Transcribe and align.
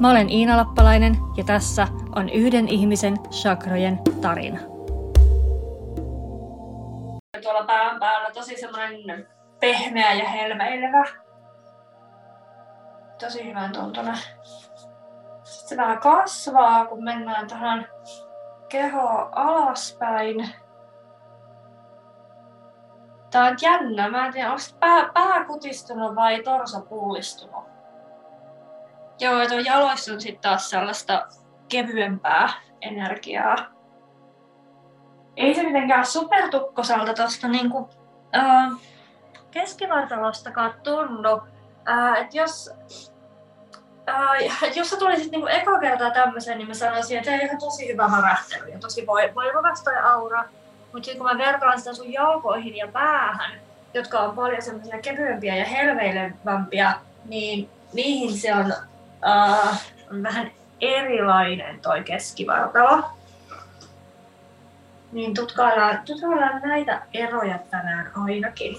Mä 0.00 0.10
olen 0.10 0.30
Iina 0.30 0.56
Lappalainen 0.56 1.16
ja 1.36 1.44
tässä 1.44 1.88
on 2.16 2.28
yhden 2.28 2.68
ihmisen 2.68 3.16
chakrojen 3.30 3.98
tarina. 4.20 4.58
Tuolla 7.42 7.64
pään 7.66 8.00
päällä 8.00 8.30
tosi 8.30 8.56
semmoinen 8.60 9.28
pehmeä 9.60 10.14
ja 10.14 10.28
helmeilevä. 10.28 11.04
Tosi 13.20 13.44
hyvän 13.44 13.72
tuntuna. 13.72 14.16
Sitten 15.42 15.68
se 15.68 15.76
vähän 15.76 15.98
kasvaa, 15.98 16.86
kun 16.86 17.04
mennään 17.04 17.48
tähän 17.48 17.88
keho 18.68 19.28
alaspäin. 19.32 20.50
Tää 23.30 23.44
on 23.44 23.56
jännä. 23.62 24.10
Mä 24.10 24.26
en 24.26 24.32
tiedä, 24.32 24.50
onko 24.50 24.62
pää, 24.80 25.10
pää 25.14 25.44
kutistunut 25.44 26.14
vai 26.14 26.42
torso 26.42 26.80
pullistunut. 26.80 27.77
Joo, 29.20 29.40
että 29.40 29.54
jaloissa 29.54 30.12
on 30.12 30.20
sitten 30.20 30.42
taas 30.42 30.70
sellaista 30.70 31.26
kevyempää 31.68 32.48
energiaa. 32.80 33.56
Ei 35.36 35.54
se 35.54 35.62
mitenkään 35.62 36.06
supertukkosalta 36.06 37.14
tuosta 37.14 37.48
niinku, 37.48 37.90
äh, 38.36 38.70
keskivartalostakaan 39.50 40.74
tunnu. 40.82 41.42
Äh, 41.88 42.14
että 42.20 42.36
jos, 42.36 42.70
äh, 44.08 44.76
jos 44.76 44.90
sä 44.90 44.96
tulisit 44.96 45.30
niinku 45.30 45.46
eka 45.46 45.78
kertaa 45.78 46.10
tämmöisen, 46.10 46.58
niin 46.58 46.68
mä 46.68 46.74
sanoisin, 46.74 47.18
että 47.18 47.30
on 47.30 47.40
ihan 47.40 47.58
tosi 47.58 47.88
hyvä 47.88 48.10
värähtely 48.16 48.68
ja 48.68 48.78
tosi 48.78 49.06
voimakas 49.06 49.82
toi 49.82 49.96
aura. 49.96 50.44
Mutta 50.92 51.10
kun 51.16 51.26
mä 51.26 51.38
vertaan 51.38 51.78
sitä 51.78 51.94
sun 51.94 52.12
jalkoihin 52.12 52.76
ja 52.76 52.88
päähän, 52.88 53.60
jotka 53.94 54.20
on 54.20 54.36
paljon 54.36 54.62
semmoisia 54.62 55.02
kevyempiä 55.02 55.56
ja 55.56 55.64
helveilevämpiä, 55.64 56.92
niin 57.24 57.70
niihin 57.92 58.38
se 58.38 58.54
on, 58.54 58.74
uh, 59.26 59.76
on 60.10 60.22
vähän 60.22 60.50
erilainen 60.80 61.80
toi 61.80 62.02
keskivartalo. 62.02 63.02
Niin 65.12 65.34
tutkaillaan, 65.34 65.98
tutkaillaan 66.06 66.62
näitä 66.62 67.02
eroja 67.14 67.58
tänään 67.70 68.12
ainakin. 68.14 68.76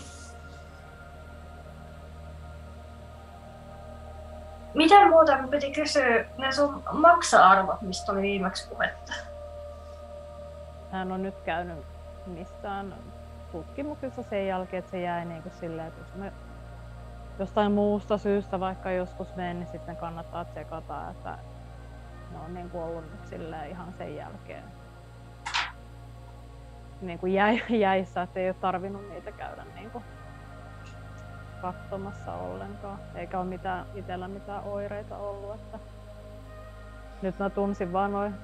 Miten 4.74 5.10
muuta 5.10 5.38
piti 5.50 5.72
kysyä 5.72 6.26
ne 6.38 6.52
sun 6.52 6.84
maksa-arvot, 6.92 7.82
mistä 7.82 8.12
oli 8.12 8.22
viimeksi 8.22 8.70
puhetta? 8.70 9.14
Hän 10.92 11.12
on 11.12 11.24
nyt 11.24 11.36
käynyt 11.46 11.86
missään 12.26 12.96
tutkimuksissa 13.52 14.24
sen 14.24 14.48
jälkeen, 14.48 14.80
että 14.80 14.92
se 14.92 15.02
jäi 15.02 15.26
niin 15.26 15.44
kuin 15.44 15.54
silleen, 15.60 15.88
että 15.88 16.02
jos 16.02 16.16
me 16.16 16.32
jostain 17.40 17.72
muusta 17.72 18.18
syystä 18.18 18.60
vaikka 18.60 18.92
joskus 18.92 19.36
menen, 19.36 19.60
niin 19.60 19.68
sitten 19.72 19.98
kannattaa 19.98 20.46
tsekata, 20.46 21.10
että 21.10 21.38
ne 22.32 22.40
on 22.46 22.54
niin 22.54 22.70
kuin 22.70 22.84
ollut 22.84 23.04
nyt 23.12 23.42
ihan 23.70 23.94
sen 23.94 24.16
jälkeen 24.16 24.64
niin 27.02 27.20
kuin 27.20 27.34
jäi, 27.34 27.62
jäissä, 27.80 28.22
että 28.22 28.40
ei 28.40 28.50
ole 28.50 28.56
tarvinnut 28.62 29.10
niitä 29.10 29.32
käydä 29.32 29.66
niin 29.76 29.92
kuin 29.92 30.04
katsomassa 31.62 32.34
ollenkaan, 32.34 33.00
eikä 33.16 33.40
ole 33.40 33.48
mitään, 33.48 33.86
itsellä 33.96 34.28
mitään 34.28 34.64
oireita 34.64 35.18
ollut. 35.18 35.56
Että 35.56 35.80
nyt 37.22 37.40
mä 37.40 37.50
tunsin 37.50 37.94
vaan 37.94 38.12
noin 38.12 38.36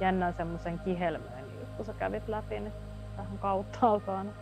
jännän 0.00 0.34
semmoisen 0.34 0.78
kihelmön 0.78 1.46
kun 1.76 1.86
sä 1.86 1.92
kävit 1.92 2.28
läpi, 2.28 2.60
niin 2.60 2.72
tähän 3.16 3.38
kauttaaltaan. 3.38 4.32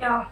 Joo. 0.00 0.24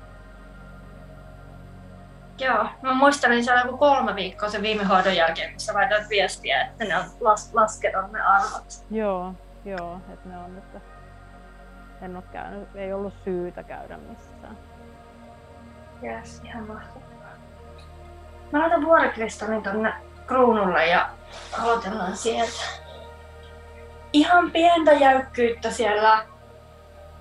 Joo, 2.38 2.66
mä 2.82 2.92
muistelin 2.94 3.44
siellä 3.44 3.62
joku 3.62 3.76
kolme 3.78 4.14
viikkoa 4.16 4.48
sen 4.48 4.62
viime 4.62 4.84
hoidon 4.84 5.16
jälkeen, 5.16 5.50
kun 5.50 5.60
sä 5.60 5.74
laitoit 5.74 6.08
viestiä, 6.08 6.62
että 6.62 6.84
ne 6.84 6.96
on 6.96 7.04
las- 7.04 7.50
laskenut 7.52 8.12
ne 8.12 8.20
arvot. 8.20 8.84
Joo, 8.90 9.32
joo, 9.64 10.00
että 10.12 10.28
ne 10.28 10.38
on 10.38 10.54
nyt, 10.54 10.82
en 12.02 12.16
ole 12.16 12.24
käynyt, 12.32 12.68
ei 12.76 12.92
ollut 12.92 13.14
syytä 13.24 13.62
käydä 13.62 13.96
missään. 13.96 14.58
Jes, 16.02 16.42
ihan 16.44 16.66
mahtavaa. 16.66 17.04
Mä 18.52 18.60
laitan 18.60 18.84
vuorikristallin 18.84 19.62
tonne 19.62 19.92
kruunulle 20.26 20.86
ja 20.86 21.08
aloitellaan 21.62 22.16
sieltä 22.16 22.62
ihan 24.12 24.50
pientä 24.50 24.92
jäykkyyttä 24.92 25.70
siellä, 25.70 26.24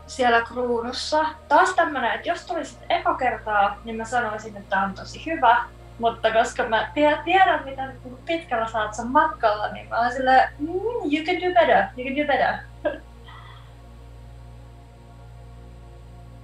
siellä 0.08 0.42
kruunussa. 0.42 1.26
Taas 1.48 1.74
tämmönen, 1.74 2.12
että 2.12 2.30
jos 2.30 2.46
tulisit 2.46 2.80
eka 2.90 3.14
kertaa, 3.14 3.78
niin 3.84 3.96
mä 3.96 4.06
sanoisin, 4.06 4.58
että 4.58 4.70
tämä 4.70 4.86
on 4.86 4.94
tosi 4.94 5.26
hyvä. 5.26 5.64
Mutta 6.00 6.32
koska 6.32 6.64
mä 6.64 6.92
tiedän, 7.24 7.64
mitä 7.66 7.88
nyt 7.88 8.26
pitkällä 8.26 8.68
saat 8.68 8.94
sen 8.94 9.08
matkalla, 9.08 9.72
niin 9.72 9.90
mä 9.90 10.00
oon 10.00 10.12
silleen, 10.12 10.50
mm, 10.60 10.68
you 11.12 11.26
can 11.26 11.36
do 11.36 11.54
better, 11.60 11.84
you 11.98 12.08
can 12.08 12.16
do 12.18 12.28
better. 12.28 12.54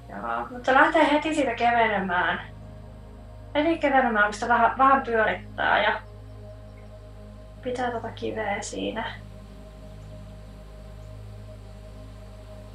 Joo, 0.10 0.48
mutta 0.52 0.74
lähtee 0.74 1.12
heti 1.12 1.36
siitä 1.36 1.54
kevenemään. 1.54 2.42
Heti 3.56 3.78
kevenemään, 3.78 4.26
kun 4.26 4.34
sitä 4.34 4.48
vähän, 4.48 4.78
vähän 4.78 5.02
pyörittää 5.02 5.84
ja 5.84 6.02
pitää 7.62 7.92
tota 7.92 8.10
kiveä 8.10 8.62
siinä. 8.62 9.06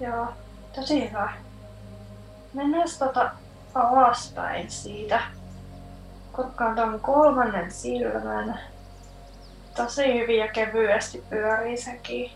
Joo, 0.00 0.28
tosi 0.75 1.09
hyvä. 1.09 1.33
Mennään 2.55 2.89
tota 2.99 3.31
alaspäin 3.75 4.71
siitä. 4.71 5.21
Kotkaan 6.33 6.77
tuon 6.77 7.01
kolmannen 7.01 7.73
silmän. 7.73 8.61
Tosi 9.77 10.15
hyvin 10.15 10.39
ja 10.39 10.49
kevyesti 10.49 11.25
pyörii 11.31 11.77
sekin. 11.77 12.31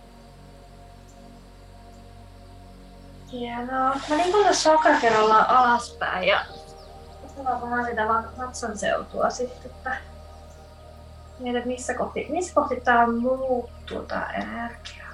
Hienoa. 3.33 3.97
Mä 4.09 4.17
niin 4.17 4.33
kuin 4.33 4.47
tässä 4.47 4.71
kerrallaan 5.01 5.49
alaspäin 5.49 6.29
ja 6.29 6.45
katsotaan 7.23 7.71
vähän 7.71 7.87
sitä 7.87 8.09
vatsan 8.39 8.79
seutua 8.79 9.31
sitten, 9.31 9.71
että 9.71 9.97
mietit 11.39 11.65
missä 11.65 11.95
kohti, 11.95 12.27
missä 12.31 12.55
kohti 12.55 12.81
tää 12.81 13.07
muuttuu 13.07 14.03
tää 14.03 14.33
energia. 14.33 15.08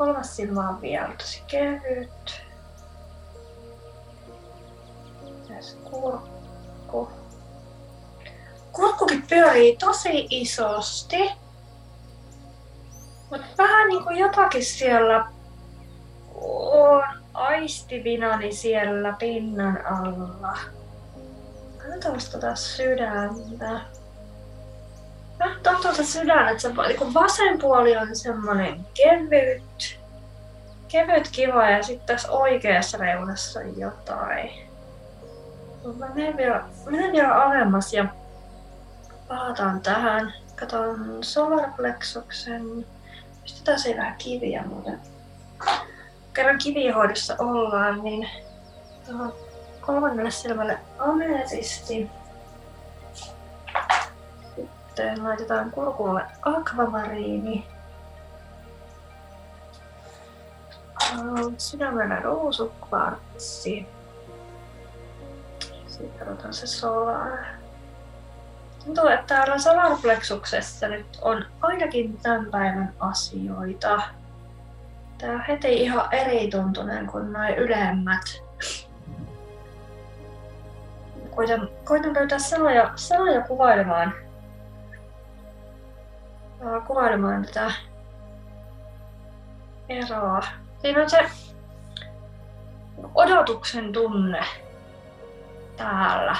Kolmas 0.00 0.36
silmä 0.36 0.68
on 0.68 0.80
vielä 0.80 1.14
tosi 1.18 1.42
kevyt. 1.46 2.42
Tässä 5.48 5.78
kurkku. 5.90 7.08
Kurkkukin 8.72 9.26
pyörii 9.28 9.76
tosi 9.76 10.26
isosti. 10.30 11.30
Mutta 13.30 13.46
vähän 13.58 13.88
niinku 13.88 14.10
jotakin 14.10 14.64
siellä 14.64 15.32
on 16.70 17.02
aistivinani 17.34 18.52
siellä 18.52 19.12
pinnan 19.18 19.86
alla. 19.86 20.58
Katsotaan 21.78 22.20
tota 22.32 22.54
sydäntä. 22.54 23.80
Se 25.96 26.04
sydän, 26.04 26.48
että 26.48 26.62
se 26.62 26.68
niin 26.68 27.14
vasen 27.14 27.58
puoli 27.58 27.96
on 27.96 28.16
semmoinen 28.16 28.86
kevyt, 28.94 30.00
kevyt 30.88 31.28
kiva 31.32 31.70
ja 31.70 31.82
sitten 31.82 32.06
tässä 32.06 32.30
oikeassa 32.30 32.98
reunassa 32.98 33.60
jotain. 33.62 34.50
Menen 36.14 36.36
vielä, 36.36 36.64
menen 36.90 37.12
vielä 37.12 37.34
alemmas 37.34 37.92
ja 37.92 38.04
palataan 39.28 39.80
tähän. 39.80 40.32
Katon 40.56 41.18
solarplexuksen. 41.20 42.86
Pistetään 43.42 43.78
siihen 43.78 44.00
vähän 44.00 44.16
kiviä 44.18 44.62
muuten. 44.66 45.00
Kerran 46.34 46.58
kivihoidossa 46.58 47.36
ollaan, 47.38 48.04
niin 48.04 48.28
tuohon 49.06 49.32
kolmannelle 49.80 50.30
silmälle 50.30 50.78
ametisti 50.98 52.10
sitten 55.00 55.24
laitetaan 55.24 55.70
kurkulle 55.70 56.22
akvamariini. 56.42 57.66
Sydämellä 61.58 62.20
ruusukvartsi. 62.20 63.86
Sitten 65.86 66.28
otetaan 66.28 66.54
se 66.54 66.66
solar. 66.66 67.38
tuntuu, 68.84 69.06
että 69.06 69.26
täällä 69.26 69.58
solarplexuksessa 69.58 70.88
nyt 70.88 71.18
on 71.22 71.44
ainakin 71.60 72.18
tämän 72.18 72.46
päivän 72.46 72.94
asioita. 73.00 74.02
Tää 75.18 75.32
on 75.32 75.44
heti 75.48 75.82
ihan 75.82 76.14
eri 76.14 76.50
tuntuneen 76.50 77.06
kuin 77.06 77.32
noin 77.32 77.54
ylemmät. 77.54 78.42
Koitan, 81.34 81.68
koitan 81.84 82.14
löytää 82.14 82.38
sanoja, 82.38 82.92
sanoja 82.96 83.40
kuvailemaan, 83.40 84.14
kuvailemaan 86.86 87.44
tätä 87.44 87.72
eroa. 89.88 90.42
Siinä 90.78 91.02
on 91.02 91.10
se 91.10 91.30
odotuksen 93.14 93.92
tunne 93.92 94.44
täällä. 95.76 96.36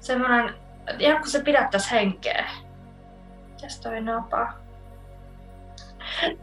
Semmoinen, 0.00 0.54
ihan 0.98 1.18
kun 1.18 1.30
se 1.30 1.42
pidättäisi 1.42 1.90
henkeä. 1.90 2.48
Mitäs 3.48 3.80
toi 3.80 4.00
napa? 4.00 4.52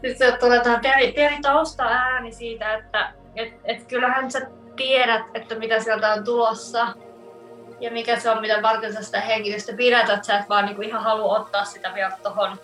Sitten 0.06 0.38
tulee 0.40 0.60
tämä 0.60 0.78
pieni, 0.78 1.12
pieni 1.12 1.40
tausta-ääni 1.42 2.32
siitä, 2.32 2.74
että 2.74 3.12
et, 3.36 3.60
et 3.64 3.84
kyllähän 3.88 4.30
sä 4.30 4.40
tiedät, 4.76 5.22
että 5.34 5.54
mitä 5.54 5.80
sieltä 5.80 6.12
on 6.12 6.24
tulossa 6.24 6.86
ja 7.80 7.90
mikä 7.90 8.20
se 8.20 8.30
on, 8.30 8.40
mitä 8.40 8.62
varten 8.62 8.92
sä 8.92 9.02
sitä 9.02 9.20
hengitystä 9.20 9.72
pidätät. 9.72 10.24
Sä 10.24 10.38
et 10.38 10.48
vaan 10.48 10.64
niinku 10.64 10.82
ihan 10.82 11.02
halua 11.02 11.38
ottaa 11.38 11.64
sitä 11.64 11.94
vielä 11.94 12.12
tohon, 12.22 12.58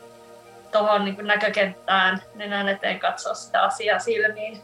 tohon 0.72 1.04
niinku 1.04 1.22
näkökenttään 1.22 2.22
nenän 2.34 2.68
eteen 2.68 2.98
katsoa 2.98 3.34
sitä 3.34 3.62
asiaa 3.62 3.98
silmiin. 3.98 4.60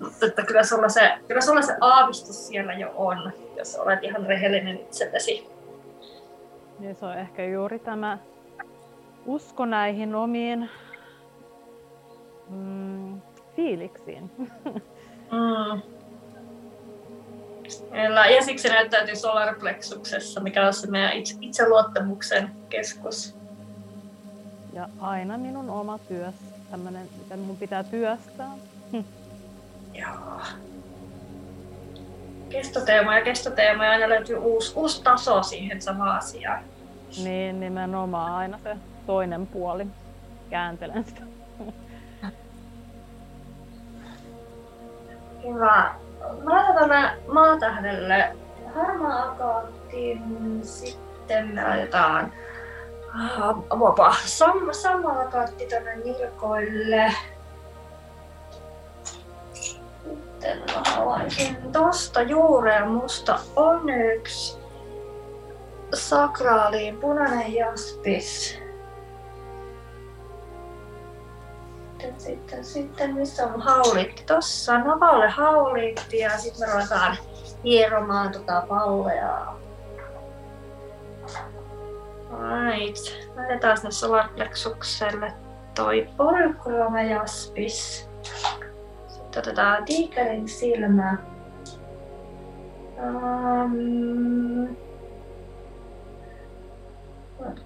Mutta 0.00 0.26
että 0.26 0.42
kyllä 0.42 0.62
sulla, 0.62 0.88
se, 0.88 1.18
kyllä 1.28 1.40
sulla 1.40 1.62
se 1.62 1.76
aavistus 1.80 2.48
siellä 2.48 2.72
jo 2.72 2.92
on, 2.94 3.32
jos 3.56 3.76
olet 3.76 4.04
ihan 4.04 4.26
rehellinen 4.26 4.76
itsellesi. 4.76 5.50
Niin 6.78 6.96
se 6.96 7.06
on 7.06 7.18
ehkä 7.18 7.44
juuri 7.44 7.78
tämä 7.78 8.18
usko 9.26 9.64
näihin 9.66 10.14
omiin 10.14 10.70
mm, 12.48 13.20
fiiliksiin. 13.56 14.30
Mm. 15.30 15.82
Ja 18.36 18.42
siksi 18.42 18.62
se 18.62 18.74
näyttäytyy 18.74 19.16
solarplexuksessa, 19.16 20.40
mikä 20.40 20.66
on 20.66 20.74
se 20.74 20.90
meidän 20.90 21.12
itse, 21.12 21.36
itseluottamuksen 21.40 22.50
keskus. 22.68 23.36
Ja 24.72 24.88
aina 25.00 25.38
minun 25.38 25.70
oma 25.70 25.98
työs, 25.98 26.34
tämmönen, 26.70 27.08
mitä 27.18 27.36
mun 27.36 27.56
pitää 27.56 27.84
työstää. 27.84 28.50
Joo. 29.94 30.40
Kestoteema 32.48 33.18
ja 33.18 33.24
kestoteema 33.24 33.84
ja 33.84 33.90
aina 33.90 34.08
löytyy 34.08 34.36
uusi, 34.36 34.72
uusi 34.76 35.02
taso 35.02 35.42
siihen 35.42 35.82
samaan 35.82 36.16
asiaan. 36.16 36.64
Niin, 37.24 37.60
nimenomaan 37.60 38.34
aina 38.34 38.58
se 38.62 38.76
toinen 39.06 39.46
puoli. 39.46 39.86
Kääntelen 40.50 41.04
sitä. 41.04 41.20
Hyvä. 45.44 45.94
Mä 46.42 46.54
laitan 46.54 46.74
tänne 46.74 47.16
maatähdelle 47.32 48.36
harmaa 48.74 49.22
akaattin, 49.28 50.22
sitten 50.62 51.54
me 51.54 51.64
laitetaan 51.64 52.32
vapa, 53.78 54.14
sam, 54.24 54.72
sama 54.72 55.20
akaatti 55.20 55.66
tänne 55.66 55.96
nilkoille. 55.96 57.12
Sitten 59.52 60.58
mä 60.58 60.82
haluaisin 60.94 61.56
tosta 61.72 62.22
juureen 62.22 62.88
musta 62.88 63.38
onyx, 63.56 64.56
sakraaliin 65.94 66.96
punainen 66.96 67.54
jaspis. 67.54 68.65
Sitten, 71.96 72.20
sitten, 72.20 72.64
sitten, 72.64 73.14
missä 73.14 73.46
on 73.46 73.60
haulitti? 73.60 74.24
Tossa 74.26 74.78
navalle 74.78 75.28
haulitti 75.28 76.18
ja 76.18 76.38
sitten 76.38 76.68
me 76.68 76.74
ruvetaan 76.74 77.16
hieromaan 77.64 78.32
tota 78.32 78.62
palleaa. 78.68 79.58
Right. 82.30 82.96
Laitetaan 83.36 83.76
sinne 83.76 83.90
solarplexukselle 83.90 85.32
toi 85.74 86.08
polkroome 86.16 87.06
jaspis. 87.06 88.08
Sitten 89.08 89.38
otetaan 89.38 89.84
tiikerin 89.84 90.48
silmä. 90.48 91.16
Um, 92.98 94.76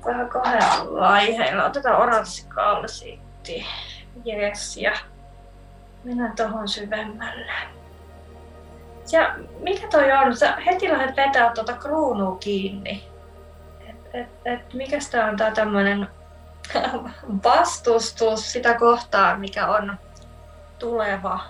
vähän 0.06 0.28
kahdella 0.28 1.00
vaiheella. 1.00 1.64
Otetaan 1.64 2.02
oranssi 2.02 2.46
kalsiitti. 2.48 3.66
Jees, 4.24 4.76
ja 4.76 4.92
mennään 6.04 6.36
tuohon 6.36 6.68
syvemmälle. 6.68 7.52
Ja 9.12 9.34
mikä 9.60 9.88
toi 9.88 10.12
on? 10.12 10.36
Sä 10.36 10.56
heti 10.66 10.88
lähdet 10.88 11.16
vetää 11.16 11.52
tuota 11.54 11.72
kruunua 11.72 12.36
kiinni. 12.36 13.04
Et, 13.88 13.96
et, 14.12 14.28
et, 14.44 14.74
mikäs 14.74 15.10
tää 15.10 15.26
on 15.26 15.36
tää 15.36 15.50
tämmönen 15.50 16.08
vastustus 17.44 18.52
sitä 18.52 18.74
kohtaan, 18.74 19.40
mikä 19.40 19.66
on 19.66 19.98
tuleva? 20.78 21.40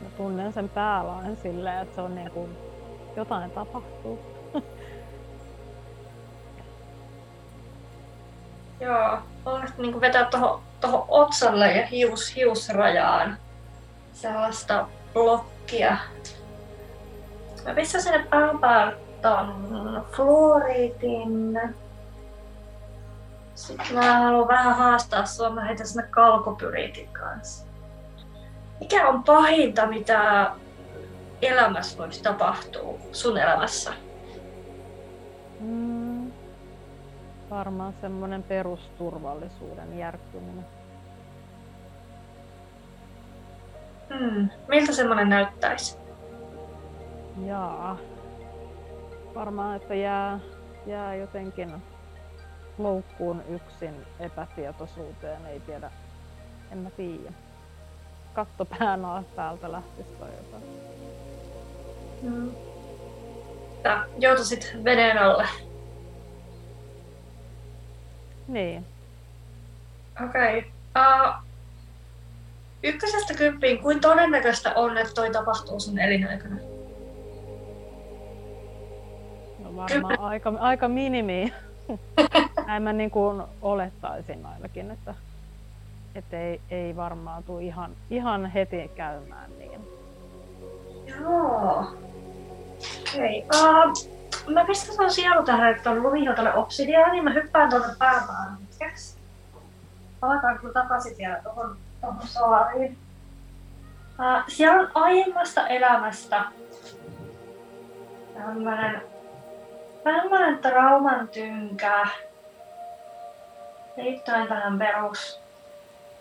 Mä 0.00 0.08
tunnen 0.16 0.52
sen 0.52 0.68
päälain 0.68 1.36
silleen, 1.36 1.82
että 1.82 1.94
se 1.94 2.00
on 2.00 2.14
niin 2.14 2.30
kuin 2.30 2.58
jotain 3.16 3.50
tapahtuu. 3.50 4.18
Joo, 8.80 9.18
voisit 9.44 9.78
niin 9.78 10.00
vetää 10.00 10.24
tuohon 10.24 10.69
toho 10.80 11.06
otsalle 11.08 11.72
ja 11.72 11.86
hius, 11.86 12.36
hiusrajaan 12.36 13.38
sellaista 14.12 14.86
blokkia. 15.12 15.96
Mä 17.64 17.74
pistän 17.74 18.02
sinne 18.02 18.26
pään 18.30 18.58
päälle 18.58 18.96
ton 19.22 20.06
fluoriitin. 20.12 21.60
Sitten 23.54 23.94
mä 23.94 24.20
haluan 24.20 24.48
vähän 24.48 24.76
haastaa 24.76 25.26
sua, 25.26 25.50
mä 25.50 25.64
heitän 25.64 25.86
sinne 25.86 26.06
kalkopyriitin 26.10 27.08
kanssa. 27.08 27.66
Mikä 28.80 29.08
on 29.08 29.24
pahinta, 29.24 29.86
mitä 29.86 30.50
elämässä 31.42 31.98
voisi 31.98 32.22
tapahtua 32.22 32.98
sun 33.12 33.38
elämässä? 33.38 33.92
Mm 35.60 35.99
varmaan 37.50 37.94
semmoinen 38.00 38.42
perusturvallisuuden 38.42 39.98
järkkyminen. 39.98 40.66
Hmm. 44.18 44.48
Miltä 44.68 44.92
semmoinen 44.92 45.28
näyttäisi? 45.28 45.98
Jaa. 47.46 47.98
Varmaan, 49.34 49.76
että 49.76 49.94
jää, 49.94 50.40
jää 50.86 51.14
jotenkin 51.14 51.82
loukkuun 52.78 53.42
yksin 53.48 53.94
epätietoisuuteen, 54.20 55.46
ei 55.46 55.60
tiedä, 55.60 55.90
en 56.72 56.78
mä 56.78 56.90
tiedä. 56.90 57.32
Katto 58.32 58.64
pään 58.64 59.00
päältä 59.36 59.72
lähtisi 59.72 60.12
tai 60.12 60.30
jotain. 60.36 60.64
Hmm. 62.22 62.50
joutuisit 64.18 64.76
veden 64.84 65.18
alle 65.18 65.48
niin. 68.52 68.86
Okei. 70.24 70.58
Okay. 70.58 70.70
Uh, 70.96 71.34
ykkösestä 72.82 73.34
kymppiin, 73.34 73.78
kuin 73.78 74.00
todennäköistä 74.00 74.72
on, 74.74 74.98
että 74.98 75.14
toi 75.14 75.30
tapahtuu 75.30 75.80
sun 75.80 75.98
elinaikana? 75.98 76.56
No 79.58 79.76
varmaan 79.76 80.20
aika, 80.20 80.52
aika 80.60 80.88
minimi. 80.88 81.52
Näin 82.66 82.82
mä 82.82 82.92
niin 82.92 83.10
kuin 83.10 83.42
olettaisin 83.62 84.46
ainakin, 84.46 84.90
että, 84.90 85.14
että 86.14 86.40
ei, 86.40 86.60
ei 86.70 86.96
varmaan 86.96 87.42
tule 87.42 87.62
ihan, 87.62 87.90
ihan 88.10 88.46
heti 88.46 88.90
käymään 88.94 89.50
niin. 89.58 89.80
Joo. 91.20 91.86
Okei. 93.00 93.44
Okay. 93.44 93.90
Uh, 93.90 94.19
mä 94.52 94.64
pistän 94.64 94.94
sun 94.94 95.10
sielutähdet 95.10 95.82
ton 95.82 96.02
lumihon 96.02 96.36
tälle 96.36 96.54
obsidiaan, 96.54 97.12
niin 97.12 97.24
mä 97.24 97.30
hyppään 97.30 97.70
tuonne 97.70 97.88
pääpään 97.98 98.58
hetkeksi. 98.60 99.18
Palataan 100.20 100.58
kyllä 100.58 100.72
takaisin 100.72 101.18
vielä 101.18 101.40
tuohon, 101.42 101.76
tuohon 102.00 102.26
solariin. 102.26 102.98
Uh, 104.18 104.44
siellä 104.48 104.80
on 104.80 104.90
aiemmasta 104.94 105.68
elämästä 105.68 106.44
tämmönen, 108.34 109.02
tämmönen 110.04 110.58
trauman 110.58 111.28
tynkä 111.28 112.06
liittyen 113.96 114.48
tähän 114.48 114.78
perus, 114.78 115.40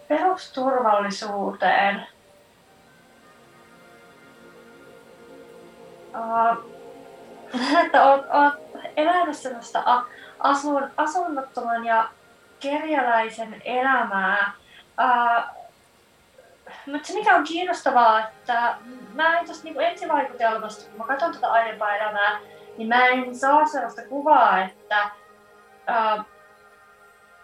perusturvallisuuteen. 0.08 2.08
Uh, 6.10 6.79
että 7.86 8.04
oot, 8.04 8.26
oot 8.32 8.54
elänyt 8.98 9.38
sellaista 9.38 10.04
asun, 10.40 10.92
asunnottoman 10.98 11.86
ja 11.86 12.10
kerjäläisen 12.60 13.62
elämää. 13.66 14.52
Uh, 15.02 15.44
mutta 16.86 17.08
se 17.08 17.14
mikä 17.14 17.36
on 17.36 17.44
kiinnostavaa, 17.44 18.20
että 18.20 18.76
mä 19.14 19.40
en 19.40 19.46
tuosta 19.46 19.64
niinku 19.64 19.80
ensivaikutelmasta, 19.80 20.90
kun 20.90 20.98
mä 20.98 21.08
katson 21.08 21.34
tätä 21.34 21.52
aiempaa 21.52 21.96
elämää, 21.96 22.40
niin 22.78 22.88
mä 22.88 23.08
en 23.08 23.36
saa 23.36 23.66
sellaista 23.66 24.02
kuvaa, 24.10 24.62
että, 24.62 25.10
uh, 25.90 26.26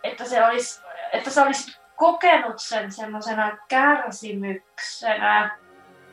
että, 0.03 0.25
se 0.25 0.45
olisi, 0.45 0.81
että 1.13 1.29
se 1.29 1.41
olisi 1.41 1.79
kokenut 1.95 2.59
sen 2.59 2.91
semmoisena 2.91 3.57
kärsimyksenä. 3.67 5.57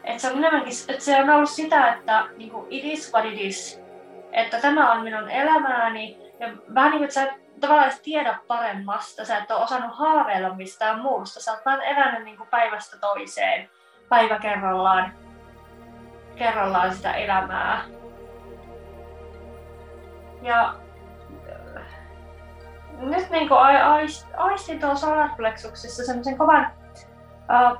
Että 0.04 0.22
se 0.22 0.30
on 0.30 0.38
enemmänkin, 0.38 0.72
että 0.88 1.04
se 1.04 1.22
on 1.22 1.30
ollut 1.30 1.50
sitä, 1.50 1.94
että 1.94 2.25
niinku, 2.37 2.66
it 2.70 2.84
is 2.84 3.12
what 3.14 3.25
it 3.25 3.40
is. 3.40 3.81
Että 4.32 4.60
tämä 4.60 4.92
on 4.92 5.02
minun 5.02 5.30
elämääni. 5.30 6.32
Ja 6.40 6.48
vähän 6.74 6.90
niin 6.90 6.98
kuin, 6.98 7.04
että 7.04 7.14
sä 7.14 7.22
et 7.22 7.60
tavallaan 7.60 7.90
tiedä 8.02 8.38
paremmasta. 8.46 9.24
Sä 9.24 9.38
et 9.38 9.50
ole 9.50 9.64
osannut 9.64 9.98
haaveilla 9.98 10.54
mistään 10.54 11.00
muusta. 11.00 11.40
Sä 11.40 11.52
oot 11.52 11.64
vaan 11.66 11.82
elänyt 11.82 12.24
niin 12.24 12.36
kuin 12.36 12.48
päivästä 12.48 12.98
toiseen, 12.98 13.70
päivä 14.08 14.38
kerrallaan, 14.38 15.12
kerrallaan 16.36 16.94
sitä 16.94 17.12
elämää. 17.12 17.84
Ja 20.42 20.74
nyt 22.98 23.30
niin 23.30 23.48
kuin 23.48 23.60
aistin 24.36 24.80
tuolla 24.80 24.96
solarplexuksessa 24.96 26.04
semmoisen 26.04 26.38
kovan 26.38 26.72
uh, 27.72 27.78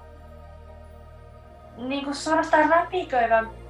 niin 1.77 2.05
kuin 2.05 2.15
suorastaan 2.15 2.71
räpiköivän 2.71 3.62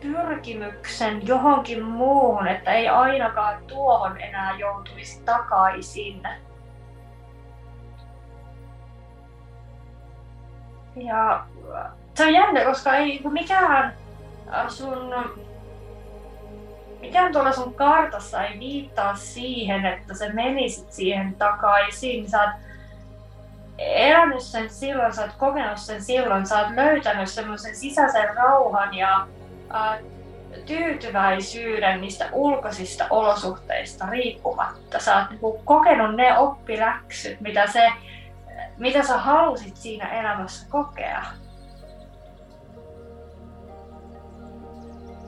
pyrkimyksen 0.00 1.26
johonkin 1.26 1.84
muuhun, 1.84 2.48
että 2.48 2.72
ei 2.72 2.88
ainakaan 2.88 3.64
tuohon 3.66 4.20
enää 4.20 4.58
joutuisi 4.58 5.22
takaisin. 5.24 6.22
Ja 10.96 11.44
se 12.14 12.24
on 12.24 12.32
jännä, 12.32 12.64
koska 12.64 12.94
ei 12.94 13.20
mikään 13.24 13.94
sun 14.68 15.14
mikään 17.00 17.32
tuolla 17.32 17.52
sun 17.52 17.74
kartassa 17.74 18.44
ei 18.44 18.58
viittaa 18.58 19.14
siihen, 19.14 19.86
että 19.86 20.14
se 20.14 20.32
menisit 20.32 20.92
siihen 20.92 21.34
takaisin. 21.34 22.30
Sä 22.30 22.42
oot 22.42 22.50
elänyt 23.78 24.42
sen 24.42 24.70
silloin, 24.70 25.12
sä 25.14 25.22
oot 25.22 25.32
kokenut 25.38 25.78
sen 25.78 26.02
silloin, 26.02 26.46
sä 26.46 26.58
oot 26.58 26.74
löytänyt 26.74 27.28
semmoisen 27.28 27.76
sisäisen 27.76 28.36
rauhan 28.36 28.94
ja 28.94 29.26
tyytyväisyyden 30.66 32.00
niistä 32.00 32.28
ulkoisista 32.32 33.06
olosuhteista 33.10 34.06
riippumatta. 34.06 34.98
Sä 34.98 35.16
oot 35.16 35.30
niinku 35.30 35.62
kokenut 35.64 36.16
ne 36.16 36.38
oppiläksyt, 36.38 37.40
mitä, 37.40 37.66
se, 37.66 37.88
mitä 38.78 39.02
sä 39.02 39.18
halusit 39.18 39.76
siinä 39.76 40.20
elämässä 40.20 40.66
kokea. 40.70 41.22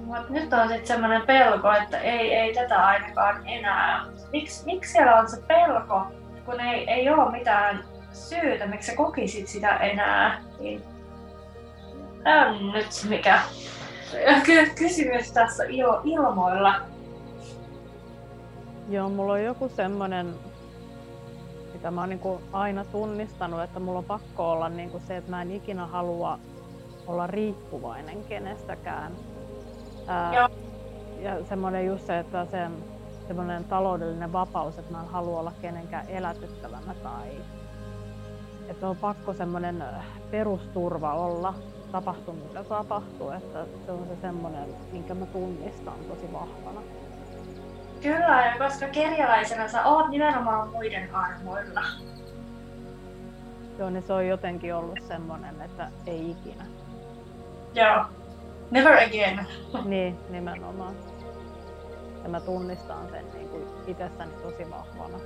Mut 0.04 0.30
nyt 0.30 0.52
on 0.52 0.68
sitten 0.68 0.86
semmoinen 0.86 1.22
pelko, 1.22 1.72
että 1.72 1.98
ei, 1.98 2.34
ei 2.34 2.54
tätä 2.54 2.86
ainakaan 2.86 3.48
enää. 3.48 4.04
Miks, 4.32 4.64
miksi 4.64 4.92
siellä 4.92 5.16
on 5.16 5.30
se 5.30 5.42
pelko, 5.42 6.06
kun 6.44 6.60
ei, 6.60 6.90
ei 6.90 7.10
ole 7.10 7.30
mitään 7.30 7.84
syytä, 8.12 8.66
miksi 8.66 8.90
sä 8.90 8.96
kokisit 8.96 9.48
sitä 9.48 9.76
enää? 9.76 10.42
Niin 10.60 10.82
on 12.24 12.72
nyt 12.72 12.86
mikä 13.08 13.40
kysymys 14.78 15.32
tässä 15.32 15.64
ilo, 15.64 16.00
ilmoilla. 16.04 16.74
Joo, 18.88 19.08
mulla 19.08 19.32
on 19.32 19.44
joku 19.44 19.68
semmoinen, 19.68 20.34
mitä 21.72 21.90
mä 21.90 22.00
oon 22.00 22.08
niin 22.08 22.20
aina 22.52 22.84
tunnistanut, 22.84 23.62
että 23.62 23.80
mulla 23.80 23.98
on 23.98 24.04
pakko 24.04 24.50
olla 24.50 24.68
niin 24.68 24.90
se, 25.08 25.16
että 25.16 25.30
mä 25.30 25.42
en 25.42 25.50
ikinä 25.50 25.86
halua 25.86 26.38
olla 27.06 27.26
riippuvainen 27.26 28.24
kenestäkään. 28.24 29.12
Ää, 30.06 30.48
ja 31.20 31.44
semmoinen 31.48 31.86
just 31.86 32.06
se, 32.06 32.18
että 32.18 32.46
se 32.50 32.68
semmoinen 33.26 33.64
taloudellinen 33.64 34.32
vapaus, 34.32 34.78
että 34.78 34.92
mä 34.92 35.00
en 35.00 35.08
halua 35.08 35.40
olla 35.40 35.52
kenenkään 35.62 36.08
elätyttävänä 36.08 36.94
tai 37.02 37.28
että 38.68 38.88
on 38.88 38.96
pakko 38.96 39.32
semmoinen 39.32 39.84
perusturva 40.30 41.14
olla, 41.14 41.54
tapahtuu 41.92 42.34
mitä 42.34 42.64
tapahtuu, 42.64 43.30
että 43.30 43.66
se 43.86 43.92
on 43.92 44.06
se 44.08 44.20
semmoinen, 44.20 44.68
minkä 44.92 45.14
mä 45.14 45.26
tunnistan 45.26 45.94
tosi 46.08 46.32
vahvana. 46.32 46.80
Kyllä, 48.02 48.46
ja 48.46 48.68
koska 48.68 48.88
kerjäläisenä 48.88 49.68
sä 49.68 49.84
oot 49.84 50.08
nimenomaan 50.08 50.68
muiden 50.68 51.14
armoilla. 51.14 51.82
Joo, 53.78 53.90
niin 53.90 54.02
se 54.02 54.12
on 54.12 54.26
jotenkin 54.26 54.74
ollut 54.74 54.98
semmoinen, 55.08 55.60
että 55.62 55.88
ei 56.06 56.30
ikinä. 56.30 56.64
Joo. 57.74 58.04
Never 58.70 58.92
again. 58.92 59.46
niin, 59.90 60.18
nimenomaan. 60.30 60.94
Ja 62.22 62.28
mä 62.28 62.40
tunnistan 62.40 63.08
sen 63.10 63.24
niin 63.34 63.48
kuin 63.48 63.62
itsessäni 63.86 64.32
tosi 64.42 64.70
vahvana. 64.70 65.18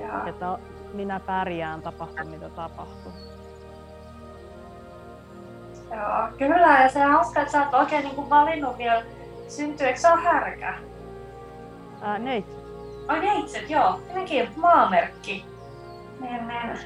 Ja. 0.00 0.26
Että 0.26 0.58
minä 0.92 1.20
pärjään 1.20 1.82
tapahtuu 1.82 2.30
mitä 2.30 2.48
tapahtuu. 2.48 3.12
Joo, 5.96 6.28
kyllä. 6.38 6.82
Ja 6.82 6.88
se 6.88 7.06
on 7.06 7.12
hauska, 7.12 7.40
että 7.40 7.52
sä 7.52 7.62
oot 7.62 7.74
oikein 7.74 8.04
niin 8.04 8.14
kuin 8.14 8.30
valinnut 8.30 8.78
vielä 8.78 9.02
syntyy. 9.48 9.96
se 9.96 10.08
on 10.08 10.22
härkä? 10.22 10.74
Ää, 12.02 12.18
neitsyt. 12.18 12.64
Ai 13.08 13.20
neitsyt, 13.20 13.70
joo. 13.70 14.00
Minäkin 14.08 14.48
maamerkki. 14.56 15.44
Niin, 16.20 16.48
niin 16.48 16.78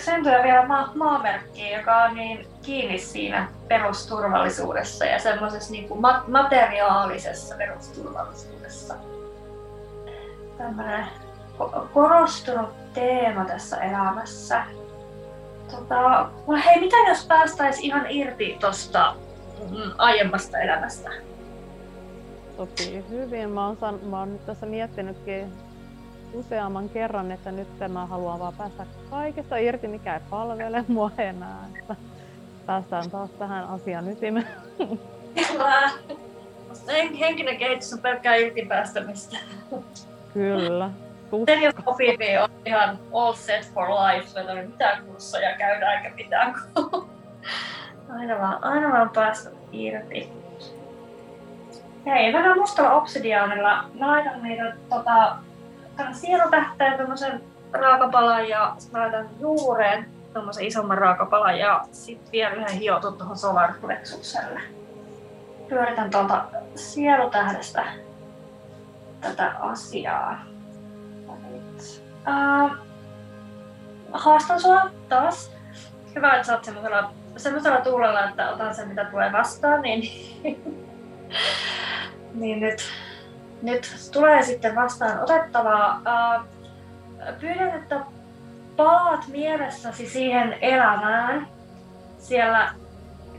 syntyä 0.00 0.42
vielä 0.42 0.66
ma- 0.66 0.92
maamerkki, 0.94 1.70
joka 1.70 1.96
on 1.96 2.14
niin 2.14 2.46
kiinni 2.62 2.98
siinä 2.98 3.48
perusturvallisuudessa 3.68 5.04
ja 5.04 5.18
semmoisessa 5.18 5.72
niin 5.72 5.88
kuin 5.88 6.00
ma- 6.00 6.24
materiaalisessa 6.28 7.54
perusturvallisuudessa. 7.56 8.94
Tämmöinen 10.58 11.06
korostunut 11.92 12.70
teema 12.94 13.44
tässä 13.44 13.76
elämässä. 13.76 14.64
Tota, 15.70 16.30
hei, 16.64 16.80
mitä 16.80 16.96
jos 17.08 17.26
päästäisiin 17.26 17.84
ihan 17.84 18.06
irti 18.08 18.56
tuosta 18.60 19.14
mm, 19.70 19.90
aiemmasta 19.98 20.58
elämästä? 20.58 21.10
Toki 22.56 23.04
hyvin. 23.10 23.50
Mä 23.50 23.66
oon, 23.66 23.76
san- 23.76 24.04
mä 24.04 24.18
oon 24.18 24.32
nyt 24.32 24.46
tässä 24.46 24.66
miettinytkin 24.66 25.52
useamman 26.32 26.88
kerran, 26.88 27.32
että 27.32 27.52
nyt 27.52 27.68
mä 27.88 28.06
haluan 28.06 28.38
vaan 28.38 28.54
päästä 28.58 28.86
kaikesta 29.10 29.56
irti, 29.56 29.88
mikä 29.88 30.14
ei 30.14 30.20
palvele 30.30 30.84
mua 30.88 31.10
enää. 31.18 31.68
Että 31.78 31.96
päästään 32.66 33.10
taas 33.10 33.30
tähän 33.30 33.68
asian 33.68 34.08
ytimeen. 34.08 34.46
Kyllä. 35.48 35.90
Henkinen 37.18 37.56
kehitys 37.56 37.92
on 37.92 37.98
pelkkää 37.98 38.34
irtipäästämistä. 38.34 39.36
Kyllä. 40.34 40.90
Jos 41.62 41.74
Opivi 41.86 42.38
on 42.38 42.48
ihan 42.64 42.98
all 43.12 43.32
set 43.32 43.72
for 43.74 43.88
life, 43.88 44.40
että 44.40 44.52
ei 44.52 44.66
mitään 44.66 45.04
kursseja 45.04 45.56
käydä 45.56 45.92
eikä 45.92 46.14
mitään. 46.14 46.54
aina 48.18 48.38
vaan, 48.38 48.64
aina 48.64 48.92
vaan 48.92 49.10
päästä 49.10 49.50
irti. 49.72 50.32
Hei, 52.06 52.32
mennään 52.32 52.58
mustalla 52.58 52.92
obsidiaanilla. 52.92 53.84
Mä 54.00 54.06
laitan 54.06 54.42
meidän 54.42 54.78
tota, 54.90 55.36
sielutähteen 56.12 56.98
tämmöisen 56.98 57.42
raakapalan 57.72 58.48
ja 58.48 58.74
sitten 58.78 59.00
laitan 59.00 59.28
juureen 59.40 60.06
tämmöisen 60.32 60.64
isomman 60.64 60.98
raakapalan 60.98 61.58
ja 61.58 61.84
sitten 61.92 62.32
vielä 62.32 62.54
yhden 62.54 62.78
hiotun 62.78 63.18
tuohon 63.18 63.38
solarplexukselle. 63.38 64.60
Pyöritän 65.68 66.10
tuolta 66.10 66.44
sielutähdestä 66.74 67.84
tätä 69.20 69.52
asiaa. 69.60 70.53
Uh, 72.28 72.76
haastan 74.12 74.60
sua 74.60 74.90
taas. 75.08 75.52
Hyvä, 76.14 76.32
että 76.32 76.46
sä 76.46 76.54
oot 76.54 76.64
semmoisella, 76.64 77.12
semmoisella 77.36 77.80
tuulella, 77.80 78.28
että 78.28 78.50
otan 78.50 78.74
sen 78.74 78.88
mitä 78.88 79.04
tulee 79.04 79.32
vastaan, 79.32 79.82
niin, 79.82 80.02
niin 82.40 82.60
nyt 82.60 82.80
nyt 83.64 84.10
tulee 84.12 84.42
sitten 84.42 84.74
vastaan 84.74 85.20
otettavaa. 85.20 86.00
Pyydän, 87.40 87.70
että 87.82 88.00
palaat 88.76 89.28
mielessäsi 89.28 90.08
siihen 90.08 90.58
elämään 90.60 91.48
siellä 92.18 92.74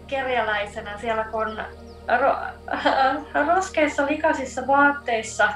kerjäläisenä, 0.08 0.98
siellä 0.98 1.24
kun 1.24 1.58
ro- 2.08 3.56
roskeissa 3.56 4.06
likaisissa 4.06 4.68
vaatteissa 4.68 5.50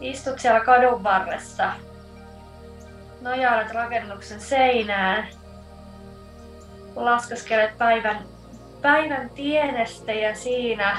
istut 0.00 0.38
siellä 0.38 0.60
kadun 0.60 1.04
varressa, 1.04 1.72
nojailet 3.20 3.72
rakennuksen 3.72 4.40
seinään, 4.40 5.28
laskeskelet 6.96 7.78
päivän, 7.78 8.18
päivän 8.82 9.30
tienestejä 9.30 10.34
siinä. 10.34 10.96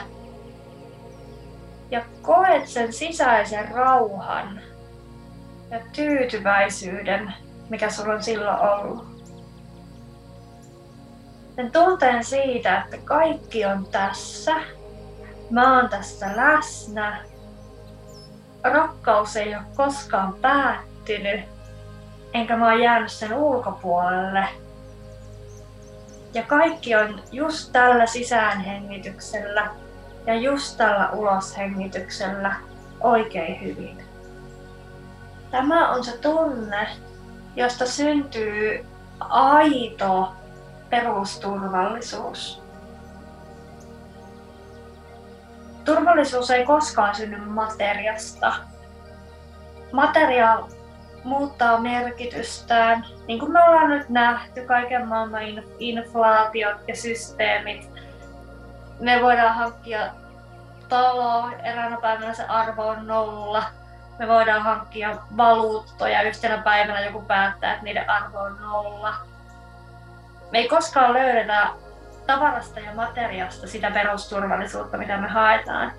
Ja 1.91 2.01
koet 2.21 2.67
sen 2.67 2.93
sisäisen 2.93 3.71
rauhan 3.71 4.61
ja 5.71 5.79
tyytyväisyyden, 5.93 7.33
mikä 7.69 7.89
sulla 7.89 8.13
on 8.13 8.23
silloin 8.23 8.59
ollut. 8.59 9.17
Sen 11.55 11.71
tunteen 11.71 12.23
siitä, 12.23 12.81
että 12.81 12.97
kaikki 13.05 13.65
on 13.65 13.85
tässä, 13.91 14.55
mä 15.49 15.77
oon 15.77 15.89
tässä 15.89 16.27
läsnä, 16.35 17.23
rakkaus 18.63 19.35
ei 19.35 19.55
ole 19.55 19.63
koskaan 19.75 20.33
päättynyt, 20.33 21.56
enkä 22.37 22.57
mä 22.57 22.65
oon 22.65 22.81
jäänyt 22.81 23.11
sen 23.11 23.33
ulkopuolelle. 23.33 24.47
Ja 26.33 26.43
kaikki 26.43 26.95
on 26.95 27.21
just 27.31 27.71
tällä 27.71 28.05
sisäänhengityksellä 28.05 29.69
ja 30.25 30.35
just 30.35 30.77
tällä 30.77 31.09
uloshengityksellä 31.09 32.55
oikein 32.99 33.61
hyvin. 33.61 34.03
Tämä 35.51 35.89
on 35.89 36.03
se 36.03 36.17
tunne, 36.17 36.87
josta 37.55 37.85
syntyy 37.85 38.85
aito 39.19 40.33
perusturvallisuus. 40.89 42.61
Turvallisuus 45.85 46.51
ei 46.51 46.65
koskaan 46.65 47.15
synny 47.15 47.37
materiasta. 47.37 48.53
Materia 49.91 50.59
muuttaa 51.27 51.79
merkitystään, 51.79 53.05
niin 53.27 53.39
kuin 53.39 53.51
me 53.51 53.63
ollaan 53.63 53.89
nyt 53.89 54.09
nähty, 54.09 54.65
kaiken 54.65 55.07
maailman 55.07 55.41
inflaatiot 55.79 56.77
ja 56.87 56.95
systeemit. 56.95 57.89
Me 58.99 59.19
voidaan 59.21 59.55
hankkia 59.55 59.99
talo, 60.89 61.49
eräänä 61.63 61.97
päivänä 62.01 62.33
se 62.33 62.43
arvo 62.43 62.87
on 62.87 63.07
nolla. 63.07 63.63
Me 64.19 64.27
voidaan 64.27 64.61
hankkia 64.61 65.17
valuuttoja, 65.37 66.21
yhtenä 66.21 66.57
päivänä 66.57 67.05
joku 67.05 67.21
päättää, 67.21 67.71
että 67.71 67.83
niiden 67.83 68.09
arvo 68.09 68.39
on 68.39 68.57
nolla. 68.61 69.15
Me 70.51 70.59
ei 70.59 70.67
koskaan 70.67 71.13
löydetä 71.13 71.67
tavarasta 72.27 72.79
ja 72.79 72.95
materiasta 72.95 73.67
sitä 73.67 73.91
perusturvallisuutta, 73.91 74.97
mitä 74.97 75.17
me 75.17 75.27
haetaan. 75.27 75.91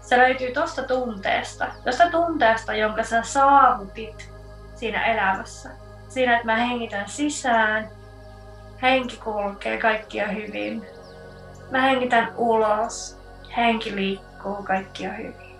Se 0.00 0.18
löytyy 0.18 0.52
tuosta 0.52 0.82
tunteesta, 0.82 1.66
tuosta 1.84 2.10
tunteesta, 2.10 2.74
jonka 2.74 3.02
sä 3.02 3.22
saavutit 3.22 4.33
siinä 4.74 5.04
elämässä. 5.04 5.70
Siinä, 6.08 6.34
että 6.34 6.46
mä 6.46 6.56
hengitän 6.56 7.08
sisään, 7.08 7.88
henki 8.82 9.16
kulkee, 9.16 9.78
kaikki 9.78 10.22
on 10.22 10.36
hyvin. 10.36 10.86
Mä 11.70 11.80
hengitän 11.80 12.32
ulos, 12.36 13.18
henki 13.56 13.96
liikkuu, 13.96 14.62
kaikki 14.62 15.06
on 15.06 15.16
hyvin. 15.16 15.56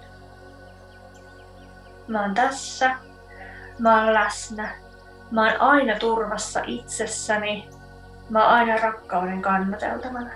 Mä 2.08 2.22
oon 2.22 2.34
tässä, 2.34 2.96
mä 3.78 4.00
oon 4.00 4.14
läsnä, 4.14 4.74
mä 5.30 5.42
oon 5.42 5.60
aina 5.60 5.98
turvassa 5.98 6.60
itsessäni, 6.66 7.68
mä 8.30 8.44
oon 8.44 8.54
aina 8.54 8.76
rakkauden 8.76 9.42
kannateltavana. 9.42 10.30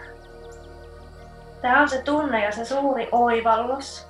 Tämä 1.63 1.83
on 1.83 1.89
se 1.89 2.03
tunne 2.03 2.45
ja 2.45 2.53
se 2.53 2.65
suuri 2.65 3.09
oivallus, 3.13 4.07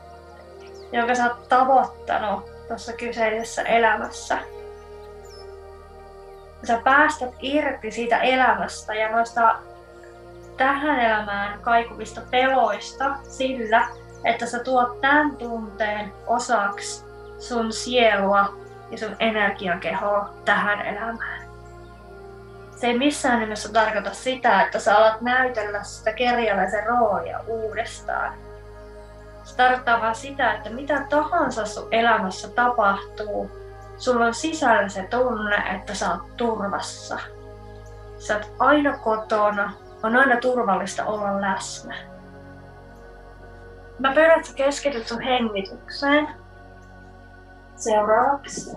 jonka 0.93 1.15
sä 1.15 1.25
oot 1.25 1.49
tavoittanut 1.49 2.69
tuossa 2.69 2.93
kyseisessä 2.93 3.63
elämässä 3.63 4.39
sä 6.67 6.81
päästät 6.85 7.31
irti 7.41 7.91
siitä 7.91 8.19
elämästä 8.19 8.95
ja 8.95 9.11
noista 9.11 9.57
tähän 10.57 11.01
elämään 11.01 11.61
kaikuvista 11.61 12.21
peloista 12.31 13.17
sillä, 13.23 13.89
että 14.25 14.47
sä 14.47 14.59
tuot 14.59 15.01
tämän 15.01 15.37
tunteen 15.37 16.13
osaksi 16.27 17.05
sun 17.39 17.73
sielua 17.73 18.55
ja 18.91 18.99
sun 18.99 19.17
energiakehoa 19.19 20.31
tähän 20.45 20.87
elämään. 20.87 21.49
Se 22.77 22.87
ei 22.87 22.99
missään 22.99 23.41
nimessä 23.41 23.73
tarkoita 23.73 24.15
sitä, 24.15 24.63
että 24.63 24.79
sä 24.79 24.97
alat 24.97 25.21
näytellä 25.21 25.83
sitä 25.83 26.13
kerjäläisen 26.13 26.87
roolia 26.87 27.41
uudestaan. 27.47 28.35
Se 29.45 29.57
tarkoittaa 29.57 30.01
vaan 30.01 30.15
sitä, 30.15 30.53
että 30.53 30.71
mitä 30.71 31.07
tahansa 31.11 31.67
sun 31.67 31.89
elämässä 31.91 32.49
tapahtuu, 32.49 33.51
sulla 33.99 34.27
on 34.27 34.35
sisällä 34.35 34.89
se 34.89 35.03
tunne, 35.11 35.57
että 35.57 35.95
sä 35.95 36.11
oot 36.11 36.37
turvassa. 36.37 37.19
Sä 38.19 38.37
oot 38.37 38.53
aina 38.59 38.99
kotona, 38.99 39.73
on 40.03 40.17
aina 40.17 40.37
turvallista 40.37 41.05
olla 41.05 41.41
läsnä. 41.41 41.95
Mä 43.99 44.13
pyydän, 44.13 44.41
että 44.41 44.53
keskityt 44.55 45.07
sun 45.07 45.21
hengitykseen. 45.21 46.29
Seuraavaksi. 47.77 48.71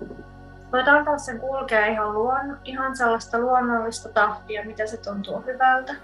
Voit 0.71 0.87
antaa 0.87 1.17
sen 1.17 1.39
kulkea 1.39 1.85
ihan, 1.85 2.13
luon, 2.13 2.59
ihan 2.63 2.97
sellaista 2.97 3.39
luonnollista 3.39 4.09
tahtia, 4.09 4.65
mitä 4.65 4.87
se 4.87 4.97
tuntuu 4.97 5.43
hyvältä. 5.47 5.95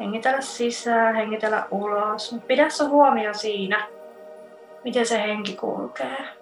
Hengitellä 0.00 0.40
sisään, 0.40 1.14
hengitellä 1.14 1.66
ulos. 1.70 2.32
Mutta 2.32 2.46
pidä 2.46 2.68
se 2.68 2.84
huomio 2.84 3.34
siinä, 3.34 3.86
miten 4.84 5.06
se 5.06 5.22
henki 5.22 5.56
kulkee. 5.56 6.37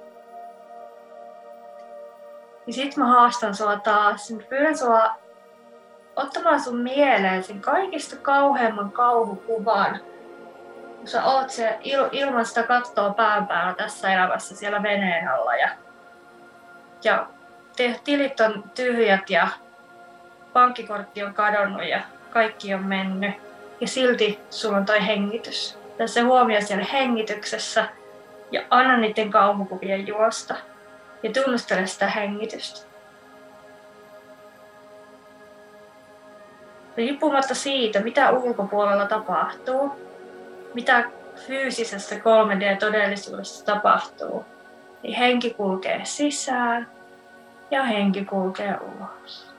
Ja 2.67 2.73
sit 2.73 2.97
mä 2.97 3.07
haastan 3.07 3.55
sua 3.55 3.77
taas. 3.77 4.31
Mä 4.31 4.43
pyydän 4.49 4.79
sua 4.79 5.11
ottamaan 6.17 6.61
sun 6.61 6.77
mieleen 6.77 7.43
sen 7.43 7.61
kaikista 7.61 8.17
kauheimman 8.17 8.93
kauhukuvan. 8.93 10.01
Kun 10.97 11.09
sä 11.09 11.25
oot 11.25 11.51
se 11.51 11.79
il, 11.83 12.09
ilman 12.13 12.47
sitä 12.47 12.63
kattoa 12.63 13.15
pään 13.15 13.47
päällä 13.47 13.75
tässä 13.75 14.15
elämässä 14.15 14.57
siellä 14.57 14.83
veneen 14.83 15.29
alla. 15.29 15.57
Ja, 15.57 15.69
ja 17.05 17.27
te, 17.77 18.01
tilit 18.05 18.41
on 18.41 18.65
tyhjät 18.75 19.31
ja 19.31 19.49
pankkikortti 20.53 21.23
on 21.23 21.35
kadonnut 21.35 21.89
ja 21.89 22.01
kaikki 22.31 22.75
on 22.75 22.85
mennyt. 22.85 23.35
Ja 23.81 23.89
silti 23.89 24.41
sulla 24.51 24.77
on 24.77 24.87
toi 24.87 25.07
hengitys. 25.07 25.79
Tässä 25.99 26.25
huomio 26.25 26.61
siellä 26.61 26.85
hengityksessä 26.93 27.89
ja 28.51 28.63
anna 28.71 28.97
niiden 28.97 29.31
kauhukuvien 29.31 30.07
juosta 30.07 30.55
ja 31.23 31.33
tunnustele 31.33 31.87
sitä 31.87 32.07
hengitystä. 32.07 32.87
Riippumatta 36.97 37.55
siitä, 37.55 38.01
mitä 38.01 38.31
ulkopuolella 38.31 39.07
tapahtuu, 39.07 39.93
mitä 40.75 41.11
fyysisessä 41.47 42.17
3D-todellisuudessa 42.17 43.65
tapahtuu, 43.65 44.45
niin 45.03 45.17
henki 45.17 45.51
kulkee 45.55 46.01
sisään 46.05 46.91
ja 47.71 47.83
henki 47.83 48.25
kulkee 48.25 48.77
ulos. 48.81 49.55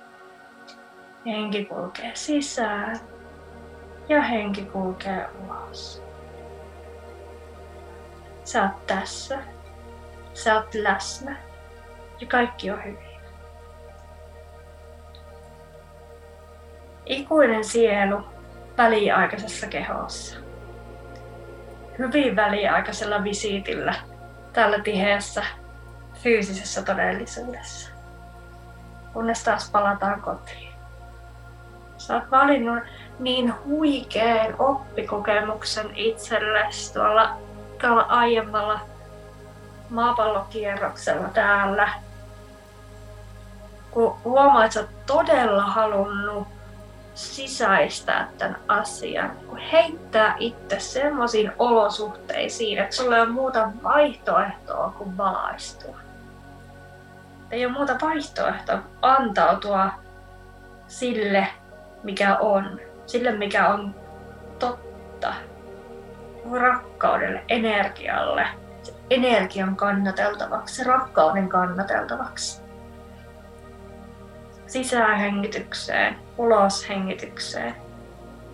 Henki 1.26 1.66
kulkee 1.66 2.12
sisään 2.14 3.00
ja 4.10 4.22
henki 4.22 4.66
kulkee 4.66 5.26
ulos. 5.46 6.04
Sä 8.44 8.64
oot 8.64 8.88
tässä. 8.88 9.40
Sä 10.34 10.56
oot 10.56 10.76
läsnä 10.76 11.47
ja 12.20 12.28
kaikki 12.28 12.72
on 12.72 12.84
hyvin. 12.84 13.18
Ikuinen 17.06 17.66
sielu 17.66 18.24
väliaikaisessa 18.78 19.68
kehossa. 19.68 20.38
Hyvin 21.98 22.36
väliaikaisella 22.36 23.24
visiitillä 23.24 23.96
tällä 24.54 24.80
tiheässä 24.80 25.44
fyysisessä 26.14 26.84
todellisuudessa. 26.84 27.92
Kunnes 29.14 29.44
taas 29.44 29.72
palataan 29.72 30.22
kotiin. 30.22 30.74
Sä 31.98 32.16
oot 32.16 32.32
valinnut 32.32 32.84
niin 33.20 33.54
huikean 33.66 34.56
oppikokemuksen 34.60 35.96
itsellesi 35.96 36.94
tuolla, 36.94 37.38
tuolla 37.82 38.02
aiemmalla 38.02 38.80
maapallokierroksella 39.90 41.28
täällä. 41.28 41.90
Kun 43.92 44.18
huomaa, 44.24 44.66
että 44.66 44.74
sä 44.74 44.80
oot 44.80 45.06
todella 45.06 45.64
halunnut 45.64 46.48
sisäistää 47.18 48.28
tämän 48.38 48.60
asian, 48.68 49.32
kun 49.48 49.58
heittää 49.58 50.36
itse 50.40 50.80
semmoisiin 50.80 51.52
olosuhteisiin, 51.60 52.80
että 52.80 52.96
sulla 52.96 53.16
ei 53.16 53.22
ole 53.22 53.30
muuta 53.30 53.70
vaihtoehtoa 53.84 54.94
kuin 54.98 55.18
valaistua. 55.18 55.98
Ei 57.52 57.66
ole 57.66 57.74
muuta 57.74 57.96
vaihtoehtoa 58.02 58.80
antautua 59.02 59.90
sille, 60.88 61.48
mikä 62.04 62.38
on, 62.38 62.80
sille, 63.06 63.32
mikä 63.32 63.68
on 63.68 63.96
totta, 64.60 65.34
rakkaudelle, 66.52 67.44
energialle, 67.48 68.48
energian 69.10 69.76
kannateltavaksi, 69.76 70.84
rakkauden 70.84 71.50
kannateltavaksi. 71.50 72.67
Sisäänhengitykseen, 74.68 76.16
uloshengitykseen. 76.38 77.76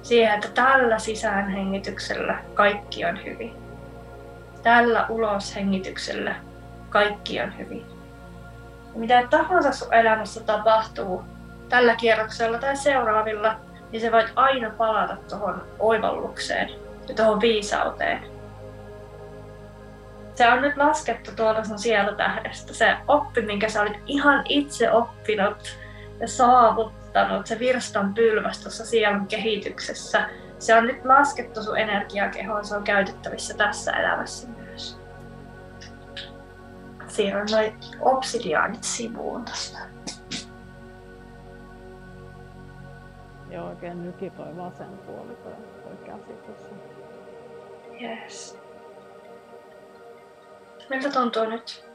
Siihen, 0.01 0.33
että 0.33 0.47
tällä 0.47 0.99
sisäänhengityksellä 0.99 2.39
kaikki 2.53 3.05
on 3.05 3.23
hyvin. 3.25 3.53
tällä 4.63 5.05
uloshengityksellä 5.09 6.35
kaikki 6.89 7.41
on 7.41 7.57
hyvin. 7.57 7.85
Ja 8.93 8.99
mitä 8.99 9.27
tahansa 9.29 9.71
sun 9.71 9.93
elämässä 9.93 10.43
tapahtuu 10.43 11.23
tällä 11.69 11.95
kierroksella 11.95 12.57
tai 12.57 12.75
seuraavilla, 12.75 13.55
niin 13.91 14.01
se 14.01 14.11
voit 14.11 14.31
aina 14.35 14.69
palata 14.69 15.15
tuohon 15.29 15.63
oivallukseen 15.79 16.69
ja 17.07 17.15
tuohon 17.15 17.41
viisauteen. 17.41 18.23
Se 20.35 20.49
on 20.49 20.61
nyt 20.61 20.77
laskettu 20.77 21.31
tuolta 21.35 21.63
sun 21.63 21.79
sielutähdestä. 21.79 22.73
Se 22.73 22.97
oppi, 23.07 23.41
minkä 23.41 23.69
sä 23.69 23.81
olit 23.81 23.99
ihan 24.05 24.43
itse 24.49 24.91
oppinut 24.91 25.82
ja 26.19 26.27
saavuttanut, 26.27 27.47
se 27.47 27.59
virstan 27.59 28.13
pylväs 28.13 28.59
tuossa 28.59 28.85
sielun 28.85 29.27
kehityksessä, 29.27 30.29
se 30.59 30.75
on 30.75 30.87
nyt 30.87 31.05
laskettu 31.05 31.63
sun 31.63 31.77
energiakehoon, 31.77 32.65
se 32.65 32.75
on 32.75 32.83
käytettävissä 32.83 33.53
tässä 33.53 33.91
elämässä 33.91 34.47
myös. 34.47 34.97
Siirrän 37.07 37.47
noin 37.51 37.77
obsidiaanit 38.01 38.83
sivuun 38.83 39.45
tästä. 39.45 39.79
Ja 43.49 43.63
oikein 43.63 44.03
nyki 44.03 44.29
toi 44.29 44.57
vasen 44.57 44.97
puoli, 45.05 45.35
toi, 45.35 45.53
toi 45.83 45.95
käsi 46.05 46.33
tuossa. 46.45 46.75
Yes. 48.01 48.57
Miltä 50.89 51.09
tuntuu 51.09 51.45
nyt? 51.45 51.92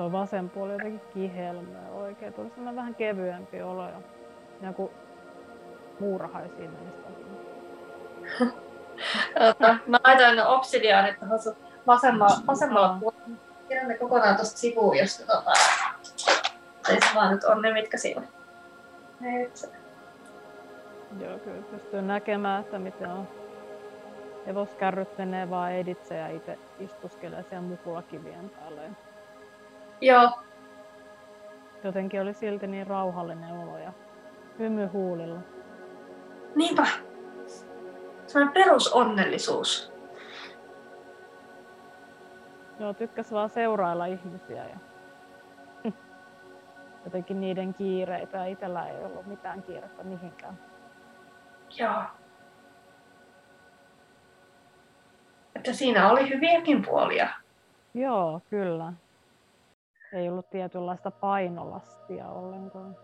Tuo 0.00 0.12
vasen 0.12 0.50
puoli 0.50 0.72
jotenkin 0.72 1.00
kihelmää 1.14 1.90
oikein. 1.90 2.32
Tuli 2.32 2.48
sellainen 2.48 2.76
vähän 2.76 2.94
kevyempi 2.94 3.62
olo 3.62 3.88
ja 3.88 4.00
joku 4.62 4.90
muurahaisiin 5.98 6.70
meistä. 6.70 7.08
Ota, 9.50 9.76
mä 9.86 9.98
laitan 10.04 10.46
obsidiaanit 10.46 11.18
tuohon 11.18 11.42
sun 11.42 11.56
vasemmalla, 11.86 12.36
vasemmalla 12.46 12.96
puolella. 13.00 13.86
Ne 13.86 13.98
kokonaan 13.98 14.36
tuosta 14.36 14.58
sivuun, 14.58 14.96
jos 14.96 15.18
tota, 15.18 15.52
se 16.86 16.98
vaan 17.14 17.32
nyt 17.32 17.44
on 17.44 17.62
ne, 17.62 17.72
mitkä 17.72 17.98
siinä. 17.98 18.22
Joo, 21.20 21.38
kyllä 21.38 21.62
pystyy 21.62 22.02
näkemään, 22.02 22.60
että 22.60 22.78
miten 22.78 23.10
on 23.10 23.28
hevoskärryt 24.46 25.18
menee 25.18 25.50
vaan 25.50 25.72
editse 25.72 26.16
ja 26.16 26.28
itse 26.28 26.58
istuskelee 26.78 27.42
siellä 27.42 27.68
mukulakivien 27.68 28.50
päälle. 28.50 28.90
Joo, 30.00 30.30
Jotenkin 31.84 32.20
oli 32.22 32.34
silti 32.34 32.66
niin 32.66 32.86
rauhallinen 32.86 33.52
olo 33.52 33.78
ja 33.78 33.92
hymy 34.58 34.86
huulilla. 34.86 35.40
niinpä. 36.54 36.86
Sellainen 38.26 38.54
perusonnellisuus. 38.54 39.92
Joo, 42.78 42.94
tykkäs 42.94 43.32
vaan 43.32 43.50
seurailla 43.50 44.06
ihmisiä 44.06 44.64
ja 44.64 44.76
jotenkin 47.04 47.40
niiden 47.40 47.74
kiireitä 47.74 48.36
ja 48.38 48.44
itsellä 48.44 48.86
ei 48.88 49.04
ollut 49.04 49.26
mitään 49.26 49.62
kiirettä 49.62 50.02
mihinkään. 50.04 50.58
Joo. 51.78 52.02
Että 55.56 55.72
siinä 55.72 56.10
oli 56.10 56.28
hyviäkin 56.28 56.82
puolia. 56.86 57.28
Joo, 57.94 58.40
kyllä. 58.50 58.92
Ei 60.12 60.28
ollut 60.28 60.50
tietynlaista 60.50 61.10
painolastia 61.10 62.28
ollenkaan. 62.28 62.96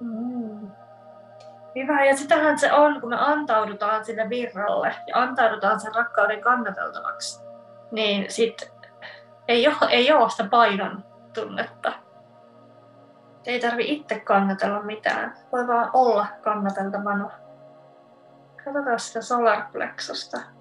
Mm. 0.00 0.70
Hyvä, 1.74 2.04
ja 2.04 2.16
sitähän 2.16 2.58
se 2.58 2.72
on, 2.72 3.00
kun 3.00 3.10
me 3.10 3.16
antaudutaan 3.18 4.04
sille 4.04 4.28
virralle 4.28 4.94
ja 5.06 5.22
antaudutaan 5.22 5.80
sen 5.80 5.94
rakkauden 5.94 6.40
kannateltavaksi, 6.40 7.44
niin 7.90 8.30
sit 8.30 8.72
ei 9.48 9.68
ole, 9.68 9.76
ei 9.90 10.12
ole 10.12 10.30
sitä 10.30 10.44
painon 10.44 11.04
tunnetta. 11.34 11.92
Ei 13.46 13.60
tarvi 13.60 13.84
itse 13.92 14.20
kannatella 14.20 14.82
mitään, 14.82 15.34
voi 15.52 15.66
vaan 15.66 15.90
olla 15.92 16.26
kannateltavana. 16.42 17.30
Katsotaan 18.64 19.00
sitä 19.00 19.22
solarplexusta. 19.22 20.53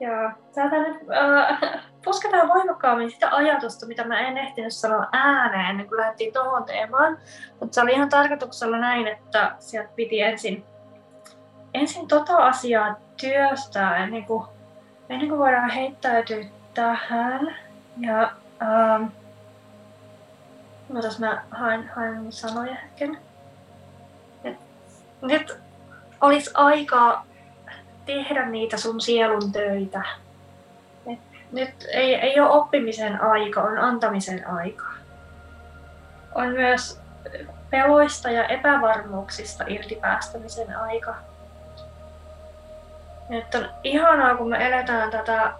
Ja 0.00 0.32
täältä 0.54 0.76
nyt 0.76 0.96
äh, 0.96 1.82
pusketaan 2.04 2.48
voimakkaammin 2.48 3.10
sitä 3.10 3.28
ajatusta, 3.30 3.86
mitä 3.86 4.04
mä 4.04 4.20
en 4.20 4.38
ehtinyt 4.38 4.72
sanoa 4.72 5.08
ääneen 5.12 5.70
ennen 5.70 5.88
kuin 5.88 6.00
lähdettiin 6.00 6.32
tuohon 6.32 6.64
teemaan. 6.64 7.18
Mutta 7.60 7.74
se 7.74 7.80
oli 7.80 7.92
ihan 7.92 8.08
tarkoituksella 8.08 8.78
näin, 8.78 9.06
että 9.06 9.56
sieltä 9.58 9.90
piti 9.96 10.20
ensin, 10.20 10.64
ensin 11.74 12.08
tota 12.08 12.36
asiaa 12.36 12.96
työstää 13.20 13.96
ennen 13.96 14.24
kuin, 14.24 14.44
ennen 15.08 15.28
kuin 15.28 15.38
voidaan 15.38 15.70
heittäytyä 15.70 16.44
tähän. 16.74 17.56
Ja 18.00 18.32
ähm, 18.62 19.04
Ootas 20.94 21.18
mä 21.18 21.42
haen, 21.50 21.90
haen 21.96 22.32
sanoja 22.32 22.74
hetken. 22.74 23.18
Et, 24.44 24.56
nyt 25.22 25.58
olisi 26.20 26.50
aikaa 26.54 27.26
tehdä 28.06 28.46
niitä 28.46 28.76
sun 28.76 29.00
sielun 29.00 29.52
töitä. 29.52 30.02
Et 31.06 31.18
nyt 31.52 31.74
ei, 31.92 32.14
ei 32.14 32.40
ole 32.40 32.50
oppimisen 32.50 33.20
aika, 33.20 33.62
on 33.62 33.78
antamisen 33.78 34.48
aika. 34.48 34.84
On 36.34 36.48
myös 36.48 37.00
peloista 37.70 38.30
ja 38.30 38.46
epävarmuuksista 38.46 39.64
irtipäästämisen 39.68 40.78
aika. 40.78 41.14
Nyt 43.28 43.54
on 43.54 43.68
ihanaa, 43.84 44.36
kun 44.36 44.48
me 44.48 44.66
eletään 44.66 45.10
tätä, 45.10 45.52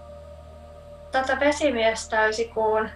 tätä 1.13 1.41
vesimiestaysikuun 1.41 2.91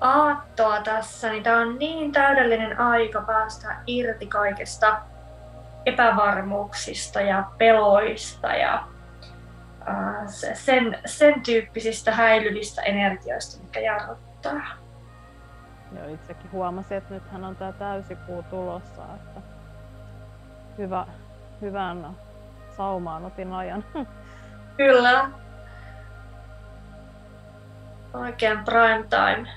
aattoa 0.00 0.80
tässä, 0.80 1.30
niin 1.30 1.42
tämä 1.42 1.60
on 1.60 1.78
niin 1.78 2.12
täydellinen 2.12 2.80
aika 2.80 3.20
päästä 3.20 3.76
irti 3.86 4.26
kaikesta 4.26 5.00
epävarmuuksista 5.86 7.20
ja 7.20 7.44
peloista 7.58 8.54
ja 8.54 8.74
äh, 9.88 10.26
sen, 10.54 10.98
sen 11.06 11.42
tyyppisistä 11.42 12.12
häilyvistä 12.12 12.82
energioista, 12.82 13.62
mikä 13.62 13.80
jarruttaa. 13.80 14.62
Joo, 15.96 16.14
itsekin 16.14 16.52
huomasin, 16.52 16.96
että 16.96 17.14
nythän 17.14 17.44
on 17.44 17.56
tämä 17.56 17.72
täysikuu 17.72 18.42
tulossa, 18.42 19.02
että 19.14 19.40
hyvä, 20.78 21.06
hyvän 21.60 22.16
saumaan 22.76 23.24
otin 23.24 23.52
ajan. 23.52 23.84
Kyllä. 24.76 25.30
Oikein 28.14 28.64
prime 28.64 29.04
time. 29.10 29.48